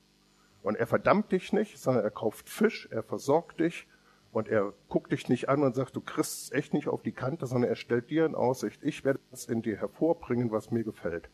Und 0.62 0.76
er 0.76 0.88
verdammt 0.88 1.32
dich 1.32 1.54
nicht, 1.54 1.78
sondern 1.78 2.04
er 2.04 2.12
kauft 2.12 2.50
Fisch, 2.50 2.88
er 2.92 3.04
versorgt 3.04 3.60
dich 3.60 3.88
und 4.32 4.50
er 4.50 4.74
guckt 4.90 5.12
dich 5.12 5.30
nicht 5.30 5.50
an 5.50 5.64
und 5.64 5.76
sagt, 5.76 5.96
du 5.96 6.02
kriegst 6.02 6.44
es 6.44 6.52
echt 6.52 6.74
nicht 6.74 6.88
auf 6.88 7.02
die 7.02 7.12
Kante, 7.12 7.46
sondern 7.46 7.70
er 7.70 7.76
stellt 7.76 8.10
dir 8.10 8.26
in 8.26 8.36
Aussicht, 8.36 8.84
ich 8.84 9.06
werde 9.06 9.20
das 9.32 9.46
in 9.46 9.62
dir 9.62 9.78
hervorbringen, 9.78 10.52
was 10.52 10.72
mir 10.72 10.84
gefällt. 10.84 11.30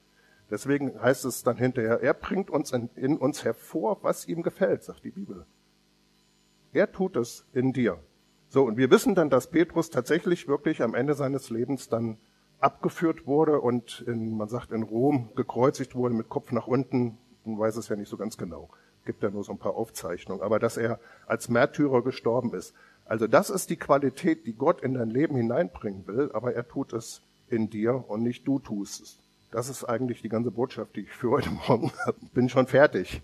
Deswegen 0.49 1.01
heißt 1.01 1.25
es 1.25 1.43
dann 1.43 1.57
hinterher, 1.57 2.01
er 2.01 2.13
bringt 2.13 2.49
uns 2.49 2.71
in, 2.71 2.89
in 2.95 3.17
uns 3.17 3.43
hervor, 3.43 4.03
was 4.03 4.27
ihm 4.27 4.43
gefällt, 4.43 4.83
sagt 4.83 5.03
die 5.03 5.11
Bibel. 5.11 5.45
Er 6.73 6.91
tut 6.91 7.15
es 7.15 7.45
in 7.53 7.73
dir. 7.73 7.99
So, 8.49 8.63
und 8.65 8.77
wir 8.77 8.91
wissen 8.91 9.15
dann, 9.15 9.29
dass 9.29 9.49
Petrus 9.49 9.89
tatsächlich 9.89 10.47
wirklich 10.47 10.83
am 10.83 10.93
Ende 10.93 11.15
seines 11.15 11.49
Lebens 11.49 11.89
dann 11.89 12.17
abgeführt 12.63 13.27
wurde 13.27 13.59
und 13.59 14.03
in, 14.07 14.37
man 14.37 14.47
sagt 14.47 14.71
in 14.71 14.83
Rom 14.83 15.29
gekreuzigt 15.35 15.95
wurde 15.95 16.15
mit 16.15 16.29
Kopf 16.29 16.51
nach 16.51 16.67
unten. 16.67 17.17
Man 17.45 17.59
weiß 17.59 17.75
es 17.75 17.89
ja 17.89 17.95
nicht 17.95 18.09
so 18.09 18.17
ganz 18.17 18.37
genau. 18.37 18.69
Gibt 19.05 19.21
ja 19.21 19.29
nur 19.29 19.43
so 19.43 19.51
ein 19.51 19.57
paar 19.57 19.75
Aufzeichnungen. 19.75 20.41
Aber 20.41 20.59
dass 20.59 20.77
er 20.77 20.99
als 21.27 21.49
Märtyrer 21.49 22.01
gestorben 22.03 22.53
ist. 22.53 22.73
Also 23.05 23.27
das 23.27 23.49
ist 23.49 23.69
die 23.69 23.75
Qualität, 23.75 24.45
die 24.47 24.53
Gott 24.53 24.81
in 24.81 24.93
dein 24.93 25.09
Leben 25.09 25.35
hineinbringen 25.35 26.07
will, 26.07 26.31
aber 26.33 26.53
er 26.53 26.67
tut 26.67 26.93
es 26.93 27.21
in 27.49 27.69
dir 27.69 28.05
und 28.07 28.23
nicht 28.23 28.47
du 28.47 28.59
tust 28.59 29.01
es. 29.01 29.19
Das 29.51 29.67
ist 29.67 29.83
eigentlich 29.83 30.21
die 30.21 30.29
ganze 30.29 30.49
Botschaft, 30.49 30.95
die 30.95 31.01
ich 31.01 31.11
für 31.11 31.31
heute 31.31 31.49
Morgen 31.67 31.91
habe. 32.05 32.17
Bin 32.33 32.47
schon 32.47 32.67
fertig. 32.67 33.21